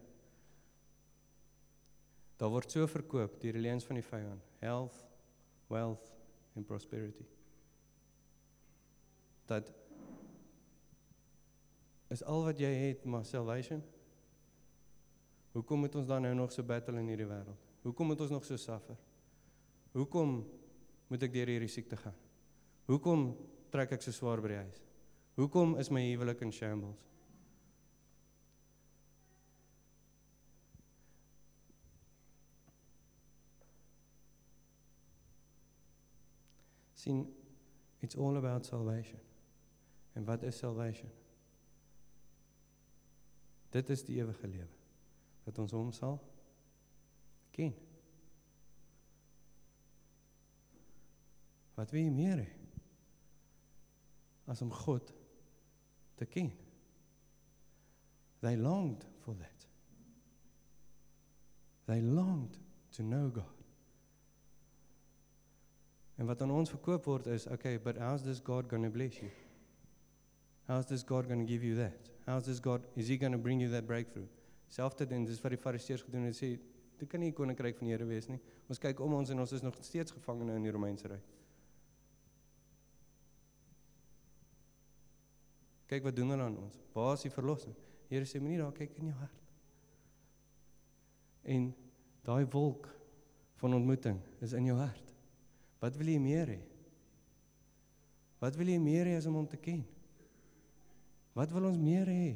Daar 2.37 2.51
word 2.51 2.70
so 2.70 2.87
verkoop 2.87 3.40
die 3.40 3.53
leuns 3.53 3.85
van 3.85 3.96
die 3.96 4.05
vyand. 4.05 4.42
Health, 4.61 5.06
wealth 5.68 6.12
and 6.57 6.66
prosperity. 6.66 7.26
Dat 9.46 9.72
is 12.09 12.22
al 12.22 12.44
wat 12.44 12.59
jy 12.59 12.70
het, 12.70 13.05
maar 13.05 13.24
salvation. 13.24 13.83
Hoekom 15.57 15.79
moet 15.79 15.94
ons 15.94 16.07
dan 16.07 16.22
nou 16.22 16.35
nog 16.35 16.52
so 16.52 16.62
battle 16.62 16.98
in 17.00 17.09
hierdie 17.09 17.29
wêreld? 17.29 17.62
Hoekom 17.83 18.07
moet 18.12 18.20
ons 18.20 18.31
nog 18.31 18.44
so 18.44 18.57
suffer? 18.57 18.98
Hoekom 19.96 20.38
moet 21.09 21.22
ek 21.22 21.33
deur 21.33 21.50
hierdie 21.55 21.70
siekte 21.70 21.96
gaan? 21.96 22.16
Hoekom 22.90 23.31
trek 23.72 23.94
ek 23.96 24.05
so 24.05 24.14
swaar 24.14 24.42
by 24.42 24.52
die 24.52 24.61
huis? 24.61 24.83
Hoekom 25.38 25.76
is 25.81 25.90
my 25.90 26.02
huwelik 26.05 26.42
in 26.44 26.52
shambles? 26.52 27.00
Sien 37.07 37.23
it's 37.99 38.16
all 38.16 38.37
about 38.37 38.66
salvation. 38.66 39.19
En 40.12 40.25
wat 40.25 40.42
is 40.42 40.59
salvation? 40.59 41.11
Dit 43.71 43.90
is 43.90 44.05
die 44.05 44.16
ewige 44.16 44.49
lewe 44.49 44.75
wat 45.47 45.59
ons 45.62 45.73
hom 45.73 45.92
sal 45.95 46.16
ken. 47.55 47.75
Wat 51.77 51.92
wil 51.92 52.03
jy 52.03 52.12
meer 52.12 52.40
hê? 52.40 52.49
As 54.51 54.62
om 54.64 54.73
God 54.73 55.12
te 56.19 56.27
ken. 56.27 56.51
They 58.40 58.57
longed 58.57 59.07
for 59.23 59.37
that. 59.38 59.66
They 61.87 62.01
longed 62.03 62.59
to 62.97 63.03
know 63.03 63.31
God. 63.31 63.56
En 66.16 66.26
wat 66.26 66.42
aan 66.42 66.50
ons 66.50 66.70
verkoop 66.72 67.05
word 67.05 67.26
is, 67.26 67.46
okay, 67.46 67.76
but 67.79 67.98
how's 68.00 68.22
this 68.24 68.40
God 68.40 68.68
going 68.68 68.85
to 68.85 68.90
bless 68.90 69.20
you? 69.20 69.31
How's 70.66 70.87
this 70.87 71.05
God 71.05 71.29
going 71.29 71.40
to 71.40 71.46
give 71.46 71.62
you 71.62 71.76
that? 71.76 72.09
How's 72.26 72.46
this 72.46 72.59
God 72.61 72.83
is 72.96 73.09
he 73.09 73.16
going 73.16 73.33
to 73.33 73.38
bring 73.38 73.61
you 73.61 73.68
that 73.70 73.87
breakthrough? 73.87 74.26
Selfde 74.68 75.07
ding, 75.07 75.26
dis 75.26 75.42
wat 75.44 75.55
die 75.55 75.61
Fariseërs 75.61 76.02
gedoen 76.02 76.26
het, 76.26 76.35
sê, 76.35 76.57
dit 76.98 77.09
kan 77.11 77.20
nie 77.22 77.31
die 77.31 77.37
koninkryk 77.37 77.76
van 77.79 77.87
die 77.87 77.94
Here 77.94 78.09
wees 78.09 78.26
nie. 78.31 78.40
Ons 78.72 78.81
kyk 78.83 78.98
om 79.05 79.14
ons 79.14 79.31
en 79.31 79.44
ons 79.44 79.52
is 79.55 79.62
nog 79.62 79.76
steeds 79.85 80.16
gevangene 80.16 80.57
in 80.59 80.66
die 80.66 80.72
Romeinse 80.74 81.11
ryk. 81.12 81.33
Kyk 85.87 86.09
wat 86.09 86.16
doen 86.16 86.35
hulle 86.35 86.48
aan 86.48 86.59
ons. 86.59 86.81
Waar 86.96 87.14
is 87.14 87.26
die 87.29 87.31
verlossing? 87.31 87.76
Here 88.11 88.26
sê 88.26 88.40
moenie 88.42 88.59
daar 88.59 88.74
kyk 88.74 88.96
in 88.98 89.12
jou 89.12 89.18
hart. 89.20 89.42
En 91.46 91.68
daai 92.26 92.46
wolk 92.50 92.88
van 93.61 93.76
ontmoeting 93.79 94.18
is 94.42 94.57
in 94.59 94.66
jou 94.66 94.81
hart. 94.81 95.06
Wat 95.87 95.94
wil 95.94 96.09
jy 96.11 96.18
meer 96.18 96.51
hê? 96.51 96.62
Wat 98.42 98.57
wil 98.59 98.72
jy 98.72 98.81
meer 98.83 99.07
hê 99.07 99.14
as 99.20 99.29
om 99.31 99.38
hom 99.38 99.46
te 99.46 99.59
ken? 99.61 99.85
Wat 101.37 101.53
wil 101.55 101.68
ons 101.68 101.79
meer 101.79 102.11
hê? 102.11 102.33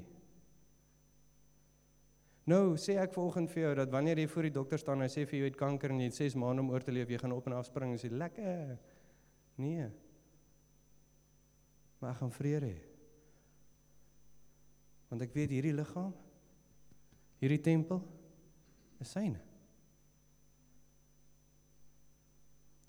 Nou, 2.51 2.77
sê 2.81 2.95
ek 2.99 3.13
vanoggend 3.15 3.51
vir 3.51 3.65
jou 3.65 3.73
dat 3.81 3.91
wanneer 3.93 4.23
jy 4.23 4.29
voor 4.31 4.47
die 4.49 4.55
dokter 4.55 4.81
staan 4.81 5.03
en 5.03 5.07
hy 5.07 5.11
sê 5.13 5.27
vir 5.27 5.39
jou 5.39 5.43
jy 5.49 5.51
het 5.51 5.59
kanker 5.59 5.93
en 5.93 6.01
jy 6.03 6.09
het 6.09 6.21
6 6.21 6.39
maande 6.39 6.63
om 6.63 6.71
oor 6.71 6.87
te 6.87 6.95
leef, 6.95 7.11
jy 7.11 7.19
gaan 7.21 7.35
op 7.35 7.51
en 7.51 7.59
af 7.59 7.67
spring 7.67 7.95
en 7.95 8.01
sê 8.01 8.11
lekker. 8.11 8.73
Nee. 9.61 9.91
Maar 11.99 12.15
ek 12.15 12.23
gaan 12.23 12.35
vrede 12.39 12.71
hê. 12.71 12.81
Want 15.11 15.27
ek 15.27 15.35
weet 15.35 15.59
hierdie 15.59 15.75
liggaam, 15.75 16.15
hierdie 17.43 17.63
tempel 17.67 18.05
is 19.03 19.11
syne. 19.11 19.43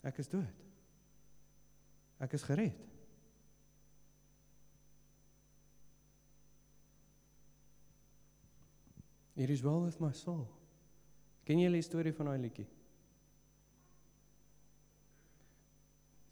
Ek 0.02 0.18
is 0.18 0.28
dood. 0.28 0.62
Ek 2.22 2.32
is 2.34 2.42
gered. 2.46 2.74
It 9.36 9.50
is 9.50 9.62
well 9.62 9.80
with 9.80 9.98
my 10.00 10.12
soul. 10.12 10.44
Ken 11.46 11.58
jy 11.58 11.70
die 11.72 11.82
storie 11.82 12.12
van 12.14 12.28
daai 12.30 12.42
liedjie? 12.42 12.66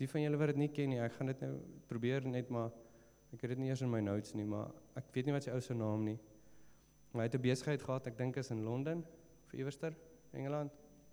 Die 0.00 0.09
van 0.09 0.22
julle 0.22 0.38
wat 0.40 0.52
dit 0.52 0.61
nie 0.61 0.70
ken 0.72 0.92
nie, 0.92 1.00
ek 1.02 1.16
gaan 1.16 1.33
dit 1.33 1.40
nou 1.44 1.54
probeer 1.88 2.26
net 2.28 2.52
maar 2.52 2.70
ek 3.35 3.42
het 3.44 3.54
dit 3.54 3.62
nie 3.62 3.70
eers 3.70 3.83
in 3.85 3.90
my 3.90 4.00
notes 4.02 4.35
nie, 4.35 4.46
maar 4.48 4.70
ek 4.98 5.11
weet 5.14 5.28
nie 5.28 5.35
wat 5.35 5.46
sy 5.46 5.54
ou 5.54 5.61
se 5.64 5.74
naam 5.76 6.04
nie. 6.06 6.18
Maar 7.12 7.24
hy 7.24 7.28
het 7.28 7.35
'n 7.38 7.42
besigheid 7.42 7.83
gehad, 7.83 8.06
ek 8.06 8.18
dink 8.18 8.37
is 8.37 8.50
in 8.50 8.64
Londen 8.64 9.04
of 9.46 9.52
iewerster, 9.54 9.94
Engeland 10.33 10.70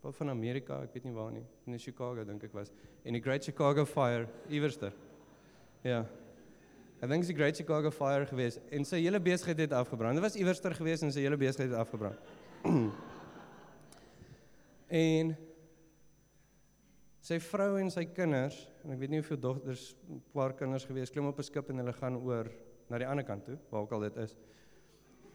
of 0.07 0.15
van 0.15 0.29
Amerika, 0.31 0.79
ek 0.85 0.93
weet 0.95 1.07
nie 1.09 1.15
waar 1.15 1.33
nie, 1.35 1.43
in 1.67 1.79
Chicago 1.79 2.23
dink 2.25 2.45
ek 2.47 2.53
was. 2.55 2.71
En 3.03 3.17
die 3.17 3.21
Great 3.23 3.43
Chicago 3.43 3.83
Fire 3.85 4.27
iewerster. 4.47 4.93
Ja. 5.83 6.05
Ek 6.97 7.11
dink 7.11 7.25
dis 7.25 7.33
die 7.33 7.37
Great 7.37 7.59
Chicago 7.59 7.91
Fire 7.93 8.25
gewees 8.29 8.57
en 8.73 8.87
sy 8.87 9.01
hele 9.03 9.19
besigheid 9.21 9.59
het 9.65 9.75
afgebrand. 9.75 10.17
Dit 10.17 10.25
was 10.25 10.37
iewerster 10.39 10.75
gewees 10.77 11.03
en 11.05 11.11
sy 11.13 11.25
hele 11.25 11.37
besigheid 11.39 11.69
het 11.73 11.81
afgebrand. 11.81 12.31
en 15.03 15.33
sy 17.27 17.41
vrou 17.43 17.73
en 17.81 17.91
sy 17.91 18.05
kinders, 18.15 18.61
en 18.85 18.95
ek 18.95 19.01
weet 19.01 19.11
nie 19.11 19.19
hoeveel 19.19 19.41
dogters, 19.43 19.89
paar 20.31 20.55
kinders 20.57 20.87
gewees, 20.87 21.11
klim 21.11 21.27
op 21.27 21.37
'n 21.37 21.49
skip 21.49 21.69
en 21.69 21.83
hulle 21.83 21.93
gaan 21.99 22.15
oor 22.23 22.47
na 22.87 23.01
die 23.01 23.09
ander 23.09 23.27
kant 23.27 23.43
toe, 23.45 23.57
waar 23.69 23.83
ook 23.83 23.91
al 23.97 24.07
dit 24.07 24.21
is. 24.23 24.37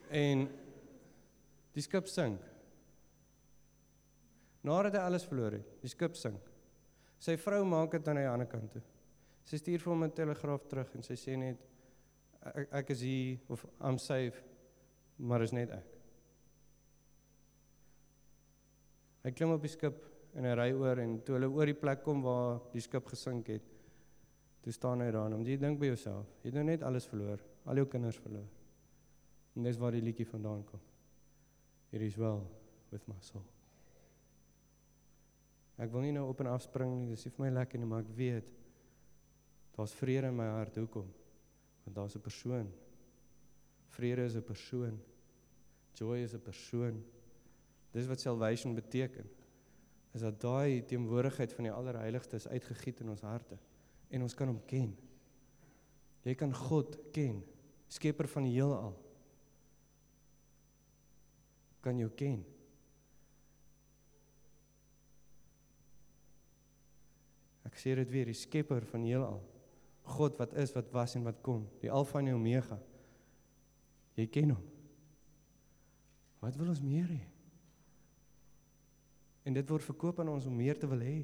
En 0.09 0.49
die 1.77 1.85
skip 1.85 2.09
sink. 2.09 2.41
Nadat 4.63 4.95
hy 4.95 5.03
alles 5.03 5.27
verloor 5.27 5.59
het, 5.59 5.71
die 5.83 5.91
skip 5.91 6.15
sink. 6.19 6.51
Sy 7.23 7.37
vrou 7.39 7.63
maak 7.67 7.95
dit 7.97 8.09
aan 8.09 8.21
die 8.21 8.29
ander 8.31 8.49
kant 8.51 8.71
toe. 8.75 8.83
Sy 9.47 9.59
stuur 9.59 9.83
vir 9.83 9.93
hom 9.93 10.05
'n 10.05 10.15
telegraaf 10.15 10.69
terug 10.69 10.95
en 10.95 11.03
sy 11.03 11.15
sê 11.15 11.37
net 11.37 11.59
ek, 12.41 12.69
ek 12.73 12.91
is 12.91 13.01
hier 13.01 13.39
of 13.49 13.67
I'm 13.81 13.99
safe, 13.99 14.43
maar 15.19 15.43
is 15.43 15.53
net 15.53 15.71
ek. 15.71 15.87
Hy 19.25 19.31
klim 19.31 19.55
op 19.55 19.63
die 19.63 19.71
skip 19.71 20.03
en 20.35 20.45
hy 20.45 20.55
ry 20.55 20.73
oor 20.73 20.99
en 20.99 21.21
toe 21.23 21.37
hulle 21.37 21.51
oor 21.51 21.67
die 21.67 21.79
plek 21.79 22.03
kom 22.03 22.23
waar 22.23 22.61
die 22.73 22.81
skip 22.81 23.07
gesink 23.07 23.49
het, 23.49 23.63
toe 24.63 24.73
staan 24.73 25.01
hy 25.01 25.11
daar 25.11 25.27
en 25.31 25.35
om 25.35 25.47
jy 25.47 25.57
dink 25.57 25.79
by 25.79 25.93
jouself, 25.93 26.27
jy 26.43 26.51
het 26.51 26.55
nou 26.55 26.65
net 26.65 26.83
alles 26.83 27.07
verloor, 27.07 27.43
al 27.67 27.77
jou 27.77 27.87
kinders 27.87 28.19
verloor. 28.19 28.49
En 29.57 29.63
dis 29.63 29.79
waar 29.79 29.93
die 29.93 30.03
liedjie 30.03 30.27
vandaan 30.27 30.65
kom. 30.65 30.81
It 31.93 32.01
is 32.01 32.17
well 32.17 32.47
with 32.91 33.07
my 33.07 33.21
soul. 33.21 33.45
Ek 35.77 35.91
wil 35.91 36.05
nie 36.05 36.13
nou 36.13 36.29
op 36.29 36.41
en 36.41 36.51
af 36.53 36.63
spring 36.63 36.93
nie. 36.99 37.09
Dis 37.11 37.25
nie 37.25 37.33
vir 37.37 37.45
my 37.47 37.51
lekker 37.51 37.81
nie, 37.81 37.89
maar 37.89 38.05
ek 38.05 38.13
weet 38.17 38.53
daar's 39.77 39.95
vrede 39.97 40.29
in 40.29 40.37
my 40.37 40.49
hart. 40.53 40.77
Hoekom? 40.77 41.09
Want 41.85 41.97
daar's 41.97 42.17
'n 42.17 42.21
persoon. 42.21 42.73
Vrede 43.89 44.25
is 44.25 44.37
'n 44.37 44.43
persoon. 44.43 45.01
Joy 45.95 46.19
is 46.19 46.35
'n 46.35 46.41
persoon. 46.41 47.03
Dis 47.93 48.07
wat 48.07 48.21
salvation 48.21 48.75
beteken. 48.75 49.29
Is 50.13 50.21
dat 50.21 50.41
daai 50.41 50.85
teenwoordigheid 50.85 51.53
van 51.53 51.65
die 51.65 51.73
Allerheiligste 51.73 52.37
is 52.37 52.49
uitgegiet 52.49 53.01
in 53.01 53.09
ons 53.09 53.21
harte 53.21 53.59
en 54.13 54.23
ons 54.23 54.35
kan 54.35 54.47
hom 54.47 54.61
ken. 54.69 54.93
Jy 56.23 56.35
kan 56.39 56.53
God 56.55 56.99
ken, 57.13 57.41
skepper 57.89 58.29
van 58.29 58.45
die 58.47 58.53
heelal. 58.53 58.93
Kan 61.81 61.99
jou 61.99 62.11
ken. 62.11 62.45
Ek 67.73 67.81
sê 67.81 67.95
dit 67.97 68.11
weer, 68.13 68.29
die 68.29 68.37
skepper 68.37 68.85
van 68.91 69.01
die 69.01 69.15
heelal. 69.15 69.41
God 70.13 70.37
wat 70.37 70.53
is, 70.61 70.75
wat 70.77 70.91
was 70.93 71.17
en 71.17 71.25
wat 71.25 71.41
kom, 71.45 71.65
die 71.81 71.91
Alfa 71.91 72.21
en 72.21 72.29
die 72.29 72.37
Omega. 72.37 72.77
Jy 74.19 74.27
ken 74.29 74.53
hom. 74.53 74.65
Wat 76.43 76.59
wil 76.61 76.73
ons 76.75 76.83
meer 76.85 77.09
hê? 77.09 77.23
En 79.49 79.57
dit 79.57 79.73
word 79.73 79.87
verkoop 79.87 80.21
aan 80.21 80.35
ons 80.35 80.49
om 80.51 80.59
meer 80.59 80.77
te 80.79 80.91
wil 80.91 81.01
hê. 81.01 81.23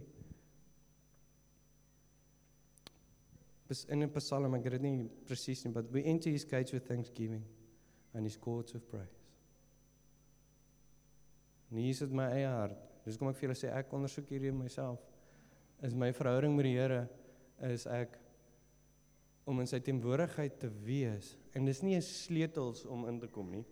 In 3.92 4.02
'n 4.02 4.10
Psalm, 4.14 4.54
ek 4.54 4.62
weet 4.62 4.80
dit 4.80 4.82
nie 4.82 5.10
presies 5.26 5.64
nie, 5.64 5.72
but 5.72 5.92
we 5.92 6.02
enter 6.02 6.30
his 6.30 6.44
gates 6.44 6.72
with 6.72 6.86
thanksgiving 6.88 7.44
and 8.14 8.24
his 8.24 8.38
courts 8.38 8.72
with 8.72 8.88
praise. 8.88 9.20
Nie 11.70 11.90
is 11.90 11.98
dit 11.98 12.10
my 12.10 12.30
eie 12.32 12.48
hart. 12.48 12.78
Dis 13.04 13.18
kom 13.18 13.28
ek 13.28 13.36
vir 13.36 13.48
julle 13.48 13.58
sê 13.58 13.68
ek 13.68 13.92
ondersoek 13.92 14.30
hierdie 14.30 14.52
myself 14.52 15.04
is 15.82 15.94
my 15.94 16.12
verhouding 16.12 16.56
met 16.56 16.66
die 16.66 16.76
Here 16.76 17.06
is 17.68 17.86
ek 17.86 18.16
om 19.48 19.60
in 19.62 19.68
sy 19.70 19.80
teenwoordigheid 19.80 20.58
te 20.60 20.68
wees 20.84 21.36
en 21.56 21.64
dis 21.64 21.82
nie 21.82 21.96
'n 21.96 22.02
sleutels 22.02 22.84
om 22.86 23.06
in 23.08 23.20
te 23.20 23.28
kom 23.28 23.50
nie. 23.50 23.64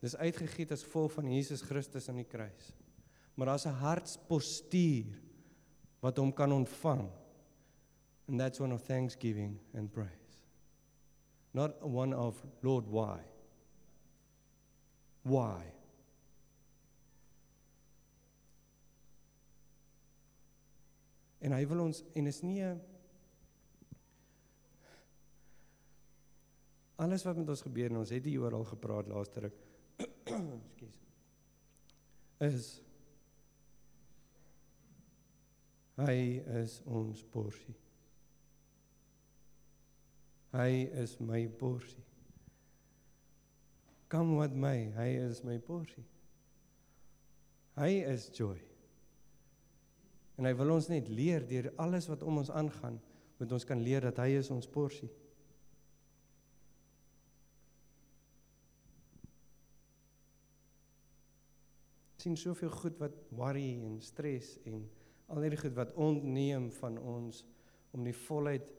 Dis 0.00 0.16
uitgegiet 0.16 0.72
as 0.72 0.84
vol 0.84 1.08
van 1.08 1.30
Jesus 1.32 1.62
Christus 1.62 2.08
aan 2.08 2.20
die 2.20 2.28
kruis. 2.28 2.72
Maar 3.36 3.46
daar's 3.46 3.66
'n 3.66 3.80
hartspostuur 3.80 5.20
wat 6.00 6.16
hom 6.16 6.32
kan 6.32 6.52
ontvang. 6.52 7.10
And 8.28 8.40
that's 8.40 8.60
one 8.60 8.74
of 8.74 8.82
thanksgiving 8.82 9.58
and 9.74 9.92
praise. 9.92 10.44
Not 11.52 11.82
one 11.82 12.16
of 12.16 12.42
Lord 12.62 12.86
why? 12.86 13.20
Why? 15.22 15.72
En 21.44 21.52
hy 21.52 21.62
wil 21.68 21.84
ons 21.84 22.00
en 22.16 22.30
is 22.30 22.40
nie 22.44 22.62
alles 27.04 27.24
wat 27.26 27.36
met 27.36 27.48
ons 27.48 27.64
gebeur 27.66 27.92
en 27.92 28.00
ons 28.00 28.14
het 28.14 28.24
hier 28.24 28.40
oor 28.40 28.56
al 28.56 28.66
gepraat 28.68 29.10
laaste 29.10 29.44
ruk. 29.44 29.60
Ekskuus. 30.58 31.00
Is 32.48 32.70
hy 35.94 36.16
is 36.62 36.80
ons 36.90 37.22
porsie. 37.30 37.76
Hy 40.54 40.70
is 41.02 41.16
my 41.22 41.44
porsie. 41.60 42.02
Kom 44.10 44.36
wat 44.38 44.54
my, 44.54 44.76
hy 44.94 45.08
is 45.22 45.42
my 45.46 45.58
porsie. 45.62 46.06
Hy 47.78 47.90
is 48.06 48.28
joy. 48.34 48.58
En 50.36 50.48
hy 50.48 50.54
wil 50.58 50.74
ons 50.74 50.88
net 50.90 51.08
leer 51.08 51.46
deur 51.46 51.70
alles 51.76 52.08
wat 52.10 52.22
om 52.22 52.38
ons 52.42 52.50
aangaan, 52.50 53.00
moet 53.38 53.52
ons 53.52 53.66
kan 53.68 53.82
leer 53.82 54.00
dat 54.00 54.18
hy 54.22 54.34
is 54.38 54.50
ons 54.50 54.70
porsie. 54.70 55.10
sien 62.24 62.36
soveel 62.40 62.72
goed 62.72 62.96
wat 63.02 63.16
worry 63.36 63.82
en 63.84 63.98
stres 64.00 64.54
en 64.64 64.86
al 65.32 65.44
hierdie 65.44 65.60
goed 65.60 65.74
wat 65.76 65.92
ontneem 66.00 66.70
van 66.78 66.96
ons 66.96 67.42
om 67.92 68.04
die 68.06 68.16
volheid 68.16 68.70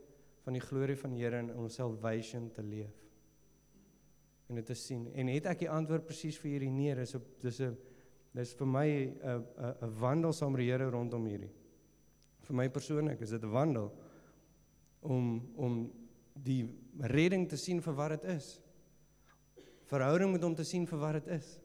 van 0.45 0.57
die 0.57 0.63
glorie 0.63 0.97
van 0.97 1.13
die 1.13 1.23
Here 1.23 1.41
in 1.43 1.51
ons 1.53 1.77
salvation 1.77 2.47
te 2.53 2.63
leef. 2.65 2.93
En 4.49 4.59
dit 4.59 4.65
te 4.65 4.77
sien. 4.77 5.07
En 5.17 5.29
het 5.29 5.49
ek 5.49 5.63
die 5.63 5.69
antwoord 5.71 6.05
presies 6.05 6.37
vir 6.41 6.55
hierdie 6.55 6.73
nee, 6.73 6.95
dis 6.97 7.15
'n 7.15 7.21
dis 7.41 7.61
'n 7.61 7.77
Dis 8.35 8.53
vir 8.59 8.67
my 8.67 8.87
'n 8.87 9.45
'n 9.57 9.75
'n 9.81 9.99
wandel 9.99 10.33
saam 10.33 10.51
met 10.51 10.59
die 10.59 10.71
Here 10.71 10.89
rondom 10.89 11.25
hierdie. 11.25 11.51
Vir 12.41 12.55
my 12.55 12.67
persoonlik 12.69 13.21
is 13.21 13.29
dit 13.29 13.43
'n 13.43 13.51
wandel 13.51 13.91
om 15.01 15.53
om 15.55 15.91
die 16.33 16.67
redding 16.99 17.47
te 17.49 17.57
sien 17.57 17.81
vir 17.81 17.93
wat 17.93 18.09
dit 18.09 18.23
is. 18.23 18.59
Verhouding 19.85 20.31
met 20.31 20.43
hom 20.43 20.55
te 20.55 20.63
sien 20.63 20.85
vir 20.87 20.99
wat 20.99 21.13
dit 21.13 21.27
is. 21.27 21.59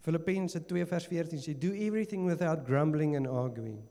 Filippense 0.00 0.64
2 0.66 0.86
vers 0.86 1.06
14 1.06 1.38
sê 1.38 1.58
do 1.58 1.72
everything 1.72 2.26
without 2.26 2.64
grumbling 2.66 3.16
and 3.16 3.26
arguing 3.26 3.82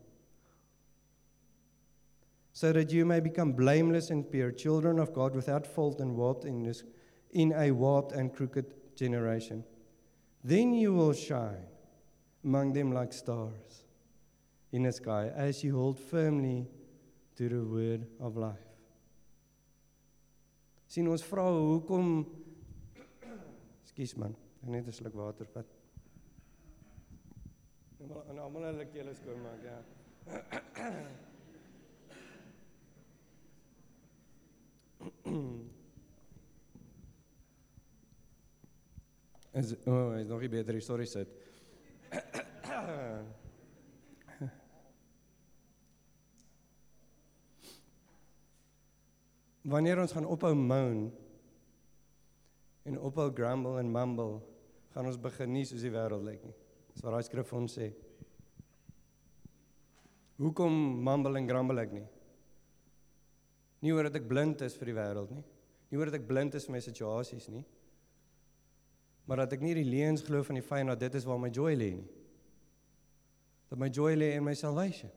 so 2.52 2.72
that 2.72 2.90
you 2.92 3.06
may 3.06 3.20
become 3.20 3.52
blameless 3.52 4.10
and 4.10 4.28
pure 4.30 4.50
children 4.50 4.98
of 4.98 5.12
God 5.14 5.34
without 5.34 5.66
fault 5.66 6.00
and 6.00 6.16
warped 6.16 6.44
in 6.44 6.64
this 6.64 6.82
in 7.32 7.52
a 7.52 7.70
warped 7.70 8.12
and 8.12 8.34
crooked 8.34 8.74
generation. 8.96 9.64
Then 10.42 10.72
you 10.72 10.94
will 10.94 11.12
shine 11.12 11.66
among 12.44 12.72
them 12.72 12.92
like 12.92 13.12
stars 13.12 13.84
in 14.72 14.84
the 14.84 14.92
sky 14.92 15.30
as 15.34 15.62
you 15.62 15.76
hold 15.76 15.98
firmly 15.98 16.66
to 17.36 17.48
the 17.48 17.64
word 17.64 18.06
of 18.20 18.36
life. 18.36 18.66
sien 20.90 21.06
ons 21.06 21.22
vra 21.22 21.44
hoekom 21.46 22.24
Skus 23.86 24.16
man, 24.18 24.34
ek 24.62 24.68
net 24.74 24.86
'n 24.86 24.92
sluk 24.92 25.14
water 25.14 25.46
vat. 25.54 25.66
En 28.00 28.38
almal 28.38 28.62
hulle 28.70 28.86
kele 28.90 29.14
skoon 29.14 29.42
maak, 29.42 29.62
ja. 29.62 29.78
O, 39.52 39.58
oh, 39.90 40.18
is 40.18 40.26
nog 40.26 40.42
'n 40.42 40.48
beter 40.48 40.80
storie 40.80 41.06
sit. 41.06 41.28
Wanneer 49.62 49.98
ons 50.00 50.12
gaan 50.12 50.26
ophou 50.26 50.54
moan 50.54 51.12
en 52.82 52.98
ophou 52.98 53.30
grumble 53.34 53.78
en 53.78 53.90
mumble, 53.90 54.40
gaan 54.94 55.06
ons 55.06 55.18
begin 55.20 55.52
nie 55.52 55.64
soos 55.64 55.82
die 55.82 55.90
wêreld 55.90 56.24
lyk 56.24 56.44
nie. 56.44 56.54
Dis 56.94 57.02
wat 57.02 57.12
daai 57.12 57.22
skrif 57.22 57.52
ons 57.52 57.78
sê. 57.78 57.92
Hoekom 60.38 61.02
mumble 61.02 61.38
en 61.38 61.46
grumble 61.46 61.80
ek 61.80 61.92
nie? 61.92 62.06
Nie 63.82 63.92
oor 63.92 64.02
dat 64.02 64.14
ek 64.22 64.28
blind 64.28 64.62
is 64.62 64.76
vir 64.76 64.86
die 64.86 64.94
wêreld 64.94 65.30
nie. 65.30 65.44
Nie 65.90 65.98
oor 65.98 66.06
dat 66.06 66.20
ek 66.20 66.26
blind 66.26 66.54
is 66.54 66.66
vir 66.66 66.72
my 66.72 66.80
situasies 66.80 67.48
nie 67.48 67.66
maar 69.30 69.44
dat 69.44 69.52
ek 69.54 69.60
nie 69.62 69.76
die 69.78 69.86
leuns 69.86 70.24
glo 70.26 70.42
van 70.42 70.56
die 70.58 70.64
fyn 70.66 70.88
dat 70.90 70.98
dit 70.98 71.14
is 71.14 71.22
waar 71.22 71.38
my 71.38 71.52
joy 71.54 71.76
lê 71.78 71.92
nie. 71.94 72.06
Dat 73.70 73.78
my 73.78 73.86
joy 73.94 74.16
lê 74.18 74.32
in 74.34 74.42
my 74.42 74.56
salvation. 74.58 75.12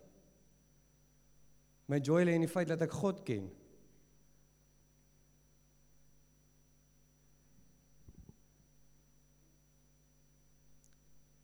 My 1.89 1.97
joy 1.97 2.21
lê 2.21 2.36
in 2.38 2.45
die 2.45 2.52
feit 2.52 2.69
dat 2.69 2.84
ek 2.86 2.93
God 2.93 3.23
ken. 3.26 3.47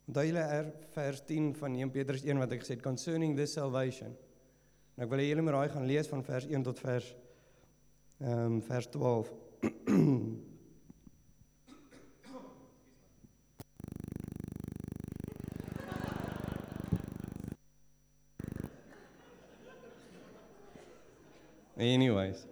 Onthou 0.06 0.28
julle 0.28 0.44
er 0.60 0.70
vers 0.94 1.24
10 1.26 1.50
van 1.58 1.80
1 1.88 1.96
Petrus 1.98 2.22
1 2.28 2.44
wat 2.44 2.54
ek 2.54 2.62
gesê 2.62 2.76
het 2.78 2.86
concerning 2.86 3.34
this 3.38 3.58
salvation. 3.58 4.14
En 4.94 5.08
ek 5.08 5.10
wil 5.16 5.26
julle 5.26 5.48
moet 5.48 5.58
raai 5.58 5.74
gaan 5.74 5.90
lees 5.90 6.12
van 6.14 6.22
vers 6.30 6.46
1 6.46 6.70
tot 6.70 6.86
vers 6.86 7.10
ehm 8.20 8.46
um, 8.60 8.62
vers 8.70 8.94
12. 8.94 9.34
Anyways. 21.80 22.44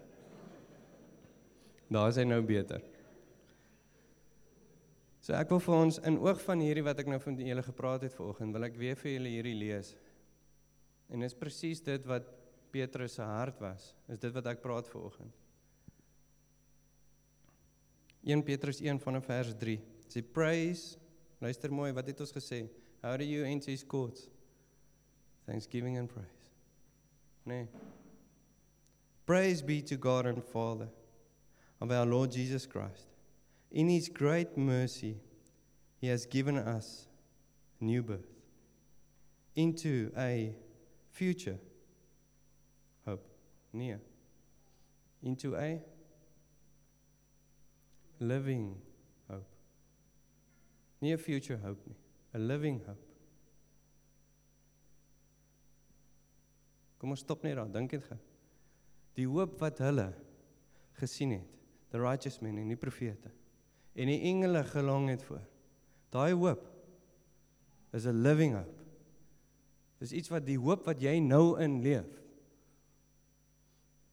Daar 1.91 2.11
is 2.11 2.19
hy 2.19 2.25
nou 2.27 2.39
beter. 2.47 2.83
So 5.23 5.35
ek 5.35 5.51
wil 5.51 5.59
vir 5.63 5.75
ons 5.75 5.99
in 6.07 6.19
oog 6.23 6.39
van 6.45 6.63
hierdie 6.63 6.85
wat 6.87 7.01
ek 7.03 7.09
nou 7.11 7.19
van 7.19 7.39
julle 7.43 7.63
gepraat 7.63 8.05
het 8.07 8.15
vanoggend, 8.15 8.55
wil 8.55 8.67
ek 8.67 8.77
weer 8.79 8.99
vir 8.99 9.11
julle 9.17 9.33
hierdie 9.33 9.57
lees. 9.59 9.93
En 11.11 11.23
dit 11.23 11.27
is 11.27 11.35
presies 11.35 11.83
dit 11.83 12.07
wat 12.07 12.27
Petrus 12.71 13.17
se 13.19 13.27
hart 13.27 13.59
was. 13.63 13.91
Is 14.11 14.23
dit 14.23 14.31
wat 14.35 14.47
ek 14.51 14.63
praat 14.63 14.87
vanoggend. 14.91 15.35
1 18.27 18.43
Petrus 18.47 18.79
1 18.83 18.99
van 19.03 19.21
vers 19.23 19.53
3. 19.59 19.75
Sê 20.11 20.23
praise 20.23 20.97
Luister 21.39 21.71
mooi, 21.71 21.91
wat 21.93 22.07
het 22.09 22.21
ons 22.23 22.33
gesê? 22.33 22.63
How 23.03 23.13
do 23.17 23.23
you 23.23 23.45
enter 23.45 23.69
his 23.69 23.83
courts? 23.85 24.25
Thanksgiving 25.45 25.97
and 25.97 26.09
praise. 26.09 26.49
Nee. 27.45 27.67
Praise 29.27 29.61
be 29.61 29.81
to 29.81 29.97
God 29.97 30.25
and 30.25 30.41
Father 30.41 30.87
of 31.81 31.91
our 31.91 32.05
Lord 32.05 32.31
Jesus 32.31 32.65
Christ. 32.65 33.07
In 33.71 33.89
his 33.89 34.07
great 34.07 34.57
mercy, 34.57 35.17
he 35.99 36.07
has 36.07 36.25
given 36.25 36.57
us 36.57 37.07
new 37.81 38.01
birth 38.01 38.25
into 39.53 40.11
a 40.17 40.55
future 41.11 41.59
hope. 43.05 43.27
Near. 43.73 43.99
Into 45.21 45.57
a 45.57 45.81
living 48.21 48.77
hope. 49.29 49.45
near 51.01 51.17
future 51.17 51.59
hope 51.63 51.85
a 52.33 52.39
living 52.39 52.81
hope. 52.85 53.03
Kom 56.97 57.09
ons 57.13 57.19
stop 57.19 57.43
net 57.43 57.55
daar, 57.55 57.69
dink 57.71 57.91
dit 57.93 58.07
gou. 58.07 58.17
Die 59.17 59.25
hoop 59.25 59.57
wat 59.61 59.81
hulle 59.81 60.11
gesien 60.99 61.33
het, 61.39 61.53
the 61.91 61.99
righteous 62.01 62.39
men 62.43 62.59
en 62.61 62.69
die 62.69 62.79
profete 62.79 63.31
en 63.97 64.11
die 64.11 64.19
engele 64.29 64.61
gelang 64.69 65.07
het 65.09 65.23
voor. 65.25 65.41
Daai 66.13 66.33
hoop 66.37 66.61
is 67.93 68.05
'n 68.05 68.21
living 68.21 68.53
hope. 68.53 68.83
Dis 69.99 70.13
iets 70.13 70.29
wat 70.29 70.45
die 70.45 70.57
hoop 70.57 70.85
wat 70.85 71.01
jy 71.01 71.19
nou 71.19 71.57
in 71.59 71.81
leef. 71.81 72.21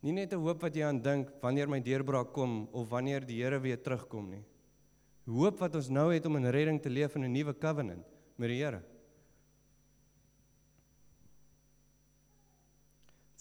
Nie 0.00 0.12
net 0.12 0.32
'n 0.32 0.40
hoop 0.40 0.62
wat 0.62 0.74
jy 0.74 0.84
aan 0.84 1.02
dink 1.02 1.28
wanneer 1.40 1.68
my 1.68 1.80
deurbraak 1.80 2.32
kom 2.32 2.68
of 2.72 2.88
wanneer 2.88 3.26
die 3.26 3.42
Here 3.42 3.60
weer 3.60 3.82
terugkom 3.82 4.30
nie. 4.30 4.44
Hoop 5.26 5.58
wat 5.58 5.74
ons 5.74 5.88
nou 5.88 6.12
het 6.12 6.26
om 6.26 6.36
in 6.36 6.50
redding 6.50 6.80
te 6.80 6.90
leef 6.90 7.14
in 7.14 7.24
'n 7.24 7.32
nuwe 7.32 7.54
covenant 7.58 8.04
met 8.36 8.48
die 8.48 8.62
Here. 8.62 8.82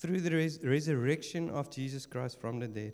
Through 0.03 0.19
the 0.19 0.35
res 0.35 0.59
resurrection 0.61 1.49
of 1.49 1.69
Jesus 1.71 2.05
Christ 2.05 2.41
from 2.41 2.59
the 2.59 2.67
dead. 2.67 2.93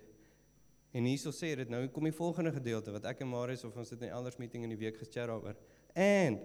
En 0.94 1.08
hierso 1.10 1.32
sê 1.34 1.56
dit 1.58 1.70
nou 1.74 1.88
kom 1.90 2.06
die 2.06 2.14
volgende 2.14 2.52
gedeelte 2.54 2.94
wat 2.94 3.08
ek 3.10 3.24
en 3.26 3.32
Marius 3.32 3.64
of 3.66 3.78
ons 3.82 3.90
dit 3.90 4.04
in 4.06 4.14
elders 4.14 4.38
meeting 4.38 4.68
in 4.68 4.70
die 4.70 4.78
week 4.78 5.00
gechat 5.02 5.26
daaroor. 5.26 5.58
And 5.96 6.38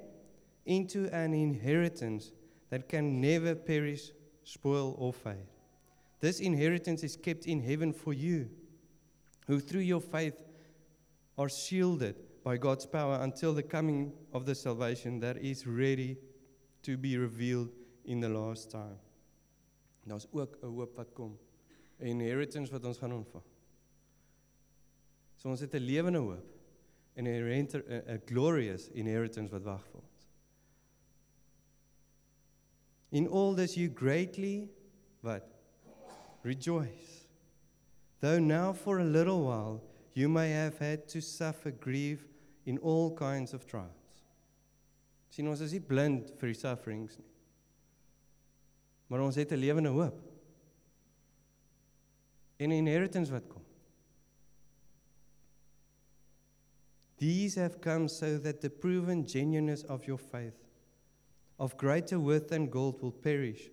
into 0.65 1.05
an 1.13 1.37
inheritance 1.37 2.33
that 2.71 2.89
can 2.89 3.21
never 3.21 3.55
perish, 3.55 4.09
spoil 4.43 4.95
or 4.97 5.13
fade. 5.13 5.53
This 6.25 6.41
inheritance 6.41 7.05
is 7.05 7.21
kept 7.21 7.45
in 7.45 7.61
heaven 7.61 7.93
for 7.93 8.15
you, 8.15 8.49
who 9.47 9.61
through 9.61 9.85
your 9.85 10.01
faith 10.01 10.41
are 11.37 11.51
shielded 11.51 12.17
by 12.43 12.57
God's 12.57 12.87
power 12.87 13.21
until 13.21 13.53
the 13.53 13.63
coming 13.63 14.15
of 14.33 14.47
the 14.47 14.55
salvation 14.55 15.21
that 15.21 15.37
is 15.37 15.67
ready 15.67 16.17
to 16.85 16.97
be 16.97 17.19
revealed 17.19 17.69
in 18.07 18.21
the 18.21 18.31
last 18.31 18.71
time. 18.71 19.04
Daar's 20.05 20.27
ook 20.33 20.59
'n 20.63 20.67
hoop 20.67 20.97
wat 20.97 21.13
kom. 21.13 21.39
'n 22.01 22.07
Inheritance 22.07 22.73
wat 22.73 22.85
ons 22.85 22.99
gaan 22.99 23.13
ontvang. 23.13 23.45
So 25.37 25.49
ons 25.49 25.61
het 25.61 25.75
'n 25.75 25.79
lewende 25.79 26.19
hoop 26.19 26.47
en 27.15 27.27
'n 27.27 28.23
glorious 28.27 28.89
inheritance 28.89 29.53
wat 29.53 29.63
wag 29.63 29.87
vir 29.87 30.01
ons. 30.01 30.29
In 33.11 33.29
all 33.29 33.55
this 33.55 33.75
you 33.75 33.89
greatly 33.95 34.71
what 35.21 35.45
rejoice. 36.43 37.29
Though 38.21 38.39
now 38.39 38.75
for 38.75 38.99
a 38.99 39.05
little 39.05 39.45
while 39.45 39.83
you 40.15 40.29
may 40.29 40.51
have 40.51 40.79
had 40.79 41.09
to 41.09 41.21
suffer 41.21 41.71
grief 41.71 42.27
in 42.65 42.79
all 42.79 43.15
kinds 43.15 43.53
of 43.53 43.67
trials. 43.67 44.25
Sien 45.29 45.49
ons 45.49 45.61
is 45.61 45.73
nie 45.73 45.81
blind 45.81 46.31
vir 46.39 46.53
die 46.53 46.59
sufferings 46.59 47.19
nie. 47.19 47.34
Maar 49.15 49.23
ons 49.23 49.35
het 49.35 49.53
'n 49.53 49.57
lewende 49.57 49.89
hoop. 49.89 50.21
En 52.57 52.69
'n 52.69 52.73
inheritance 52.73 53.33
wat 53.33 53.47
kom. 53.47 53.63
These 57.17 57.61
have 57.61 57.79
come 57.79 58.09
so 58.09 58.39
that 58.41 58.61
the 58.61 58.71
proven 58.71 59.29
genuineness 59.29 59.85
of 59.85 60.05
your 60.05 60.21
faith, 60.21 60.57
of 61.57 61.77
greater 61.77 62.19
worth 62.19 62.49
than 62.49 62.69
gold, 62.71 63.01
will 63.01 63.13
perish, 63.13 63.71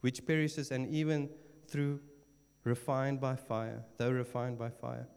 which 0.00 0.24
perishes, 0.24 0.70
and 0.70 0.86
even 0.88 1.30
through 1.66 2.00
refined 2.64 3.20
by 3.20 3.36
fire, 3.36 3.84
though 3.96 4.12
refined 4.12 4.56
by 4.56 4.70
fire, 4.70 5.08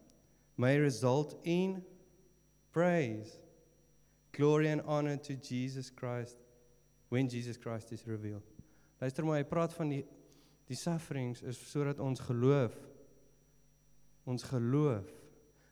may 0.57 0.77
result 0.77 1.39
in 1.43 1.85
praise, 2.71 3.39
glory, 4.33 4.67
and 4.67 4.81
honor 4.81 5.17
to 5.17 5.35
Jesus 5.35 5.89
Christ 5.89 6.37
when 7.07 7.29
Jesus 7.29 7.55
Christ 7.57 7.93
is 7.93 8.05
revealed. 8.05 8.52
Luister 9.03 9.25
maar, 9.27 9.41
hy 9.41 9.47
praat 9.47 9.73
van 9.75 9.91
die 9.91 10.03
die 10.71 10.77
sufferings 10.79 11.41
is 11.43 11.57
sodat 11.67 11.99
ons 11.99 12.21
geloof 12.23 12.75
ons 14.31 14.45
geloof 14.47 15.09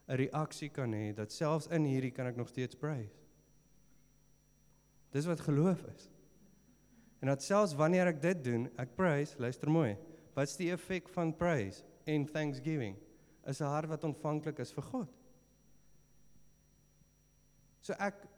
'n 0.06 0.18
reaksie 0.20 0.68
kan 0.68 0.92
hê 0.92 1.14
dat 1.16 1.32
selfs 1.32 1.70
in 1.72 1.86
hierdie 1.88 2.12
kan 2.12 2.26
ek 2.26 2.36
nog 2.36 2.48
steeds 2.48 2.76
prys. 2.76 3.14
Dis 5.10 5.24
wat 5.24 5.40
geloof 5.40 5.80
is. 5.94 6.10
En 7.20 7.28
dat 7.28 7.42
selfs 7.42 7.74
wanneer 7.74 8.06
ek 8.06 8.20
dit 8.20 8.44
doen, 8.44 8.68
ek 8.76 8.96
prys, 8.96 9.34
luister 9.38 9.70
mooi. 9.70 9.96
Wat's 10.34 10.56
die 10.56 10.70
effek 10.70 11.08
van 11.08 11.32
praise 11.36 11.82
en 12.04 12.26
thanksgiving? 12.26 12.96
Is 13.46 13.60
'n 13.60 13.64
hart 13.64 13.88
wat 13.88 14.04
ontvanklik 14.04 14.58
is 14.58 14.72
vir 14.72 14.82
God. 14.82 15.08
So 17.80 17.92
ek 17.92 18.28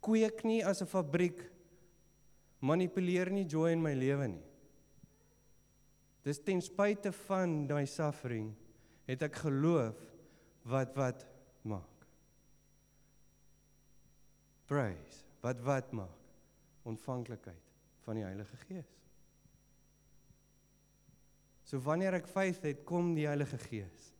kweek 0.00 0.44
nie 0.44 0.64
as 0.64 0.80
'n 0.80 0.86
fabriek 0.86 1.50
manipuleer 2.64 3.30
nie 3.32 3.46
joy 3.48 3.72
in 3.74 3.82
my 3.82 3.92
lewe 3.96 4.28
nie. 4.32 4.44
Dis 6.26 6.40
ten 6.42 6.62
spyte 6.64 7.12
van 7.28 7.66
my 7.70 7.84
suffering 7.86 8.50
het 9.06 9.22
ek 9.22 9.38
geloof 9.44 9.98
wat 10.66 10.96
wat 10.98 11.22
maak. 11.62 12.06
Praise, 14.66 15.22
wat 15.44 15.60
wat 15.62 15.92
maak? 15.94 16.22
Ontvanklikheid 16.86 17.62
van 18.06 18.18
die 18.18 18.26
Heilige 18.26 18.58
Gees. 18.66 18.90
So 21.66 21.78
wanneer 21.82 22.14
ek 22.18 22.28
faith 22.30 22.62
het, 22.66 22.84
kom 22.86 23.12
die 23.14 23.26
Heilige 23.26 23.58
Gees. 23.58 24.10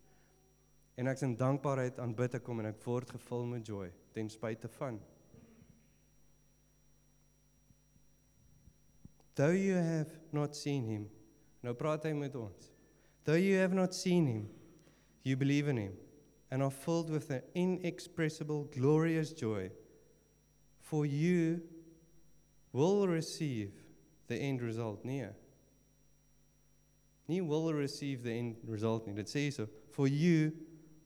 En 0.98 1.10
ek's 1.10 1.22
in 1.26 1.36
dankbaarheid 1.38 1.98
aanbid 2.02 2.38
ek 2.38 2.46
hom 2.50 2.62
en 2.62 2.70
ek 2.72 2.80
word 2.86 3.10
gevul 3.18 3.44
met 3.50 3.66
joy 3.66 3.90
ten 4.16 4.30
spyte 4.32 4.70
van 4.78 4.98
Though 9.36 9.50
you 9.50 9.74
have 9.74 10.08
not 10.32 10.56
seen 10.56 10.86
him. 10.88 11.06
Nou 11.62 11.74
praat 11.76 12.08
hy 12.08 12.12
met 12.16 12.34
ons. 12.36 12.72
Though 13.24 13.38
you 13.38 13.56
have 13.58 13.74
not 13.74 13.94
seen 13.94 14.26
him, 14.26 14.48
you 15.22 15.36
believe 15.36 15.68
in 15.68 15.76
him 15.76 15.92
and 16.50 16.62
are 16.62 16.70
filled 16.70 17.10
with 17.10 17.28
an 17.30 17.42
inexpressible, 17.54 18.70
glorious 18.74 19.32
joy, 19.32 19.70
for 20.80 21.04
you 21.04 21.60
will 22.72 23.08
receive 23.08 23.72
the 24.28 24.36
end 24.36 24.62
result 24.62 25.04
near. 25.04 25.34
Nie 27.28 27.40
will 27.40 27.72
receive 27.74 28.22
the 28.22 28.32
end 28.32 28.56
result 28.64 29.06
nie. 29.06 29.14
Dit 29.14 29.26
sê 29.26 29.52
so, 29.52 29.66
for 29.90 30.06
you 30.06 30.52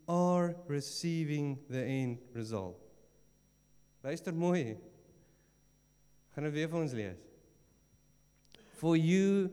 are 0.07 0.55
receiving 0.69 1.59
the 1.71 1.83
end 1.83 2.19
result. 2.35 2.77
Luister 4.05 4.33
mooi. 4.33 4.77
Gaan 6.35 6.45
dit 6.45 6.55
weer 6.55 6.69
vir 6.69 6.81
ons 6.85 6.95
lees. 6.95 7.30
For 8.81 8.97
you 8.97 9.51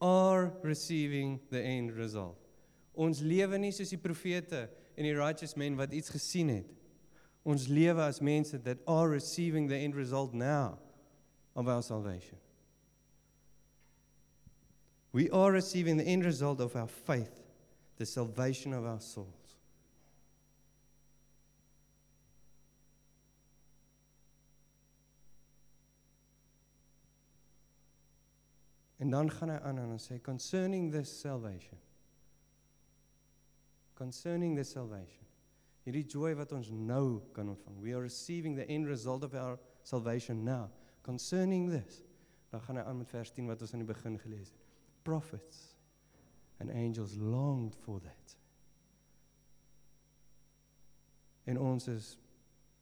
are 0.00 0.52
receiving 0.62 1.38
the 1.48 1.62
end 1.62 1.92
result. 1.92 2.36
Ons 2.98 3.20
lewe 3.22 3.54
nie 3.62 3.70
soos 3.70 3.92
die 3.94 3.98
profete 4.02 4.64
en 4.98 5.06
die 5.06 5.14
righteous 5.14 5.54
men 5.54 5.76
wat 5.78 5.94
iets 5.94 6.10
gesien 6.10 6.50
het. 6.50 6.72
Ons 7.46 7.68
lewe 7.70 8.02
as 8.02 8.18
mense 8.18 8.58
that 8.66 8.82
are 8.90 9.06
receiving 9.08 9.68
the 9.70 9.78
end 9.78 9.94
result 9.94 10.34
now 10.34 10.80
of 11.54 11.68
our 11.68 11.82
salvation. 11.86 12.34
We 15.12 15.30
are 15.30 15.52
receiving 15.52 15.96
the 15.96 16.10
end 16.10 16.24
result 16.24 16.58
of 16.58 16.74
our 16.74 16.88
faith, 16.88 17.44
the 17.98 18.06
salvation 18.06 18.74
of 18.74 18.84
our 18.84 19.00
souls. 19.00 19.43
En 29.04 29.12
dan 29.12 29.28
gaan 29.30 29.52
hy 29.52 29.58
aan 29.68 29.82
en 29.84 29.98
sê 30.00 30.16
concerning 30.24 30.88
this 30.92 31.12
salvation 31.20 31.80
concerning 33.94 34.56
this 34.56 34.70
salvation. 34.70 35.22
Hierdie 35.84 36.04
joy 36.08 36.34
wat 36.38 36.52
ons 36.56 36.70
nou 36.72 37.20
kan 37.36 37.48
ontvang. 37.52 37.76
We 37.82 37.94
are 37.94 38.02
receiving 38.02 38.56
the 38.56 38.66
end 38.68 38.88
result 38.88 39.24
of 39.24 39.34
our 39.34 39.58
salvation 39.82 40.44
now. 40.44 40.70
Concerning 41.02 41.68
this. 41.70 42.02
Dan 42.50 42.62
gaan 42.64 42.80
hy 42.80 42.84
aan 42.88 43.00
met 43.02 43.10
vers 43.10 43.32
10 43.34 43.50
wat 43.50 43.60
ons 43.60 43.74
aan 43.74 43.84
die 43.84 43.88
begin 43.88 44.18
gelees 44.22 44.52
het. 44.52 44.60
Prophets 45.04 45.74
and 46.62 46.70
angels 46.70 47.16
longed 47.18 47.76
for 47.84 48.00
that. 48.00 48.36
En 51.44 51.58
ons 51.60 51.88
is 51.88 52.14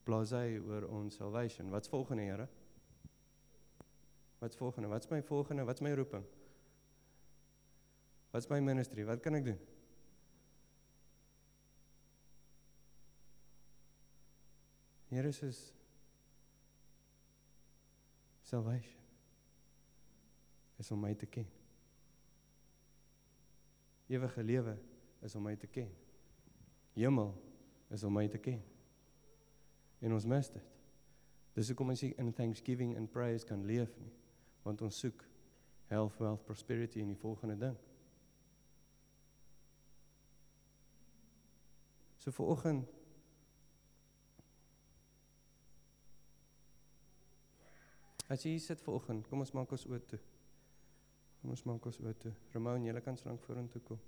hy 0.06 0.58
oor 0.58 0.84
ons 0.90 1.14
salvation. 1.14 1.70
Wat's 1.70 1.88
volgende, 1.88 2.22
Here? 2.22 2.48
Wat's 4.42 4.56
volgende? 4.56 4.88
Wat's 4.88 5.08
my 5.08 5.22
volgende? 5.22 5.64
Wat's 5.64 5.80
my 5.80 5.94
roeping? 5.94 6.24
Wat's 8.32 8.48
my 8.48 8.60
ministry? 8.60 9.04
Wat 9.04 9.20
kan 9.20 9.34
ek 9.38 9.44
doen? 9.44 9.58
Here 15.12 15.28
is 15.28 15.74
salvation. 18.42 18.98
Is 20.82 20.90
om 20.90 20.98
my 20.98 21.14
te 21.14 21.26
ken. 21.26 21.46
Ewige 24.10 24.42
lewe 24.42 24.74
is 25.22 25.34
om 25.38 25.46
my 25.46 25.54
te 25.54 25.70
ken. 25.70 25.94
Hemel 26.98 27.30
is 27.94 28.02
om 28.02 28.12
my 28.12 28.26
te 28.28 28.42
ken. 28.42 28.58
En 30.02 30.18
ons 30.18 30.26
mis 30.26 30.50
dit. 30.50 30.66
Dis 31.54 31.70
hoekom 31.70 31.94
ons 31.94 32.02
in 32.02 32.34
thanksgiving 32.34 32.96
and 32.96 33.12
praise 33.12 33.46
kan 33.46 33.62
leef 33.68 33.94
nie, 34.00 34.10
want 34.62 34.82
ons 34.82 34.98
soek 35.04 35.24
health, 35.90 36.18
wealth, 36.20 36.44
prosperity 36.46 37.00
in 37.00 37.12
die 37.12 37.18
volgende 37.18 37.58
ding. 37.58 37.78
So 42.22 42.30
vir 42.30 42.52
oggend 42.54 42.98
As 48.32 48.46
jy 48.46 48.54
sit 48.64 48.80
vir 48.80 48.94
oggend, 48.96 49.26
kom 49.28 49.42
ons 49.44 49.50
maak 49.52 49.72
ons 49.76 49.82
oë 49.90 49.98
toe. 50.08 50.18
Kom 51.42 51.52
ons 51.52 51.64
maak 51.68 51.84
ons 51.90 51.98
oë 52.00 52.14
toe. 52.22 52.32
Ramon, 52.54 52.86
jy 52.86 53.02
kan 53.04 53.18
slank 53.20 53.44
vorentoe 53.44 53.82
kom. 53.84 53.98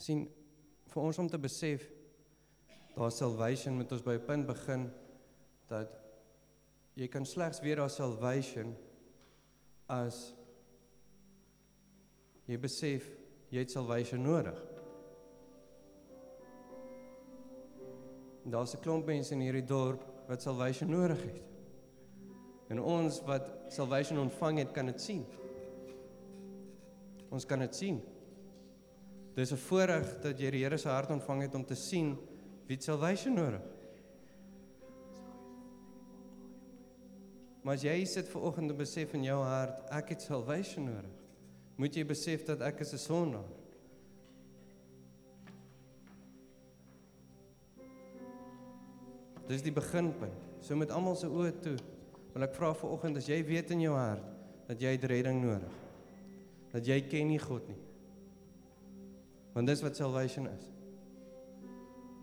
Sien 0.00 0.24
vir 0.90 1.02
ons 1.02 1.18
om 1.18 1.28
te 1.28 1.38
besef 1.38 1.86
daar 2.96 3.12
salvation 3.12 3.76
met 3.78 3.92
ons 3.92 4.02
by 4.02 4.16
'n 4.18 4.26
punt 4.26 4.46
begin 4.46 4.90
dat 5.68 6.00
jy 6.94 7.08
kan 7.08 7.26
slegs 7.26 7.60
weer 7.60 7.76
daar 7.76 7.90
salvation 7.90 8.76
as 9.88 10.34
jy 12.46 12.58
besef 12.58 13.06
jy 13.50 13.58
het 13.58 13.70
salvation 13.70 14.22
nodig. 14.22 14.58
Daar's 18.44 18.74
'n 18.74 18.80
klomp 18.80 19.06
mense 19.06 19.34
in 19.34 19.40
hierdie 19.40 19.66
dorp 19.66 20.02
wat 20.28 20.42
salvation 20.42 20.90
nodig 20.90 21.22
het. 21.22 21.42
En 22.68 22.80
ons 22.80 23.20
wat 23.26 23.50
salvation 23.68 24.18
ontvang 24.18 24.58
het, 24.58 24.72
kan 24.72 24.86
dit 24.86 25.00
sien. 25.00 25.24
Ons 27.30 27.46
kan 27.46 27.58
dit 27.58 27.74
sien. 27.74 28.00
Dis 29.34 29.52
'n 29.52 29.56
voorreg 29.56 30.20
dat 30.20 30.38
jy 30.38 30.50
die 30.50 30.64
Here 30.64 30.78
se 30.78 30.88
hart 30.88 31.10
ontvang 31.10 31.42
het 31.42 31.54
om 31.54 31.64
te 31.64 31.74
sien 31.74 32.16
wie 32.66 32.80
salvation 32.80 33.34
nodig. 33.34 33.62
Maar 37.62 37.74
as 37.74 37.82
jy 37.82 38.04
sit 38.04 38.28
ver 38.28 38.40
oggend 38.40 38.70
en 38.70 38.76
besef 38.76 39.14
in 39.14 39.24
jou 39.24 39.42
hart 39.44 39.82
ek 39.90 40.14
het 40.14 40.22
salvation 40.22 40.84
nodig, 40.84 41.16
moet 41.76 41.96
jy 41.96 42.04
besef 42.04 42.44
dat 42.44 42.60
ek 42.60 42.80
is 42.80 42.92
'n 42.92 42.98
sondaar. 42.98 43.48
Dis 49.46 49.62
die 49.62 49.72
beginpunt. 49.72 50.32
So 50.60 50.76
met 50.76 50.90
almal 50.90 51.16
se 51.16 51.26
oë 51.26 51.60
toe, 51.60 51.76
wil 52.34 52.42
ek 52.42 52.54
vra 52.54 52.74
ver 52.74 52.88
oggend 52.88 53.16
as 53.16 53.26
jy 53.26 53.44
weet 53.44 53.70
in 53.70 53.80
jou 53.80 53.94
hart 53.96 54.22
dat 54.68 54.80
jy 54.80 54.96
redding 55.02 55.42
nodig. 55.42 55.72
Dat 56.72 56.86
jy 56.86 57.00
ken 57.00 57.28
nie 57.28 57.38
God 57.38 57.68
nie. 57.68 57.89
Want 59.60 59.68
dis 59.68 59.82
wat 59.84 59.96
salvation 59.96 60.46
is. 60.48 60.68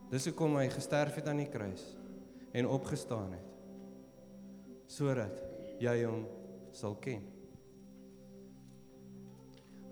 Dis 0.10 0.26
hoekom 0.26 0.56
hy 0.58 0.72
gesterf 0.74 1.20
het 1.20 1.28
aan 1.30 1.38
die 1.38 1.52
kruis 1.54 1.84
en 2.58 2.66
opgestaan 2.66 3.36
het. 3.36 3.52
Sodat 4.90 5.44
jy 5.78 5.94
hom 6.08 6.24
sal 6.74 6.98
ken. 7.04 7.22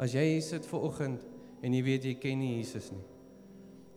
As 0.02 0.18
jy 0.18 0.26
hier 0.32 0.42
sit 0.42 0.66
ver 0.66 0.90
oggend 0.90 1.30
en 1.62 1.78
jy 1.78 1.84
weet 1.86 2.10
jy 2.10 2.16
ken 2.18 2.42
nie 2.42 2.56
Jesus 2.56 2.90
nie. 2.96 3.06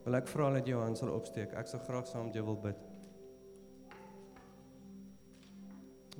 Wil 0.04 0.20
ek 0.20 0.28
vra 0.28 0.52
dat 0.58 0.68
jou 0.68 0.84
hand 0.84 1.00
sal 1.00 1.16
opsteek. 1.16 1.56
Ek 1.56 1.72
sal 1.72 1.80
graag 1.88 2.12
saam 2.12 2.28
met 2.28 2.36
jou 2.36 2.44
wil 2.52 2.62
bid. 2.68 2.86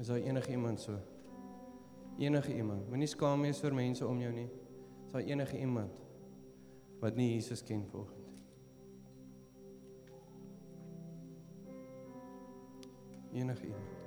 Is 0.00 0.08
daar 0.08 0.24
enige 0.24 0.56
iemand 0.56 0.80
so? 0.80 0.96
Enige 2.24 2.56
iemand. 2.56 2.88
Moenie 2.88 3.12
skaam 3.12 3.44
wees 3.44 3.60
vir 3.60 3.82
mense 3.84 4.08
om 4.08 4.28
jou 4.30 4.32
nie. 4.32 4.48
Is 5.04 5.12
daar 5.12 5.34
enige 5.36 5.60
iemand? 5.60 6.07
Wat 7.00 7.16
nie 7.16 7.32
Jesus 7.34 7.62
ken 7.62 7.86
volgens. 7.90 8.42
Enige 13.32 13.64
iemand. 13.64 13.97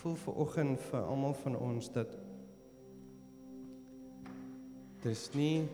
Voel 0.00 0.16
ver 0.16 0.40
oggend 0.44 0.80
vir 0.88 1.02
almal 1.04 1.34
van 1.42 1.56
ons 1.56 1.90
dat 1.92 2.14
dis 5.04 5.24
nie 5.36 5.68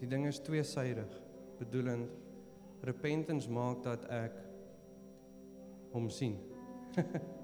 die 0.00 0.08
ding 0.08 0.26
is 0.28 0.40
tweesydig 0.44 1.16
bedoelend 1.58 2.84
repentance 2.84 3.50
maak 3.50 3.82
dat 3.86 4.04
ek 4.12 4.36
hom 5.96 6.12
sien 6.12 6.36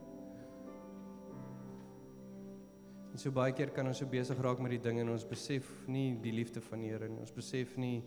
En 3.15 3.21
so 3.23 3.31
baie 3.31 3.53
keer 3.55 3.71
kan 3.71 3.87
ons 3.87 4.01
so 4.03 4.11
besig 4.11 4.41
raak 4.43 4.59
met 4.59 4.73
die 4.75 4.81
ding 4.83 4.97
en 4.99 5.13
ons 5.13 5.23
besef 5.31 5.69
nie 5.87 6.17
die 6.19 6.33
liefde 6.35 6.59
van 6.65 6.81
die 6.83 6.89
Here 6.91 7.07
nie. 7.07 7.21
Ons 7.23 7.31
besef 7.31 7.77
nie 7.79 8.01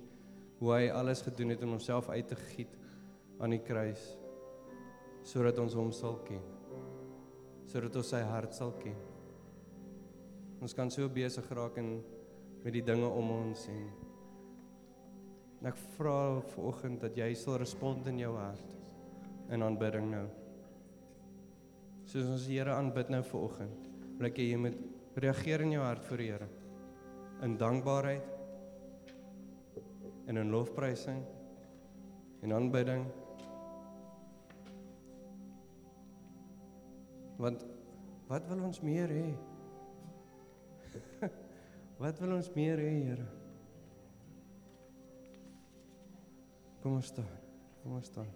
hoe 0.60 0.74
hy 0.74 0.90
alles 0.92 1.22
gedoen 1.24 1.54
het 1.54 1.64
om 1.64 1.78
homself 1.78 2.10
uit 2.12 2.28
te 2.28 2.36
giet 2.50 2.74
aan 3.40 3.56
die 3.56 3.62
kruis 3.64 4.04
sodat 5.28 5.60
ons 5.60 5.76
hom 5.76 5.92
sal 5.92 6.22
ken. 6.28 6.44
Sodat 7.68 7.96
ons 8.00 8.12
sy 8.14 8.22
hart 8.24 8.56
sal 8.56 8.72
ken. 8.80 8.96
Ons 10.64 10.76
kan 10.78 10.90
so 10.94 11.10
besig 11.12 11.50
raak 11.52 11.78
in 11.82 11.98
met 12.64 12.74
die 12.74 12.84
dinge 12.84 13.08
om 13.08 13.32
ons 13.36 13.68
en 13.72 13.88
en 15.58 15.72
ek 15.72 15.78
vra 15.96 16.18
vanoggend 16.52 17.02
dat 17.02 17.16
jy 17.18 17.32
sal 17.38 17.56
respond 17.58 18.06
in 18.12 18.20
jou 18.22 18.34
hart 18.36 18.76
in 19.54 19.64
aanbidding 19.66 20.06
nou. 20.12 20.28
Soos 22.06 22.28
ons 22.30 22.46
die 22.46 22.60
Here 22.60 22.76
aanbid 22.76 23.10
nou 23.10 23.24
vanoggend, 23.26 23.88
wil 24.20 24.30
ek 24.30 24.38
hê 24.38 24.52
jy 24.52 24.60
moet 24.62 24.78
reageer 25.18 25.64
in 25.66 25.74
jou 25.74 25.82
hart 25.82 26.06
vir 26.12 26.22
die 26.22 26.28
Here 26.30 26.50
in 27.46 27.58
dankbaarheid 27.58 28.28
en 30.30 30.42
in 30.42 30.54
lofprysing 30.54 31.24
en 32.46 32.54
aanbidding 32.54 33.06
Want 37.38 37.66
wat 38.28 38.48
wil 38.50 38.64
ons 38.68 38.82
meer 38.82 39.14
hê? 39.14 39.28
wat 42.04 42.20
wil 42.24 42.36
ons 42.40 42.50
meer 42.58 42.82
hê, 42.82 42.94
Here? 43.06 43.28
Kom 46.82 46.98
ons 46.98 47.10
staan. 47.14 47.32
Kom 47.84 47.98
ons 47.98 48.10
staan. 48.10 48.30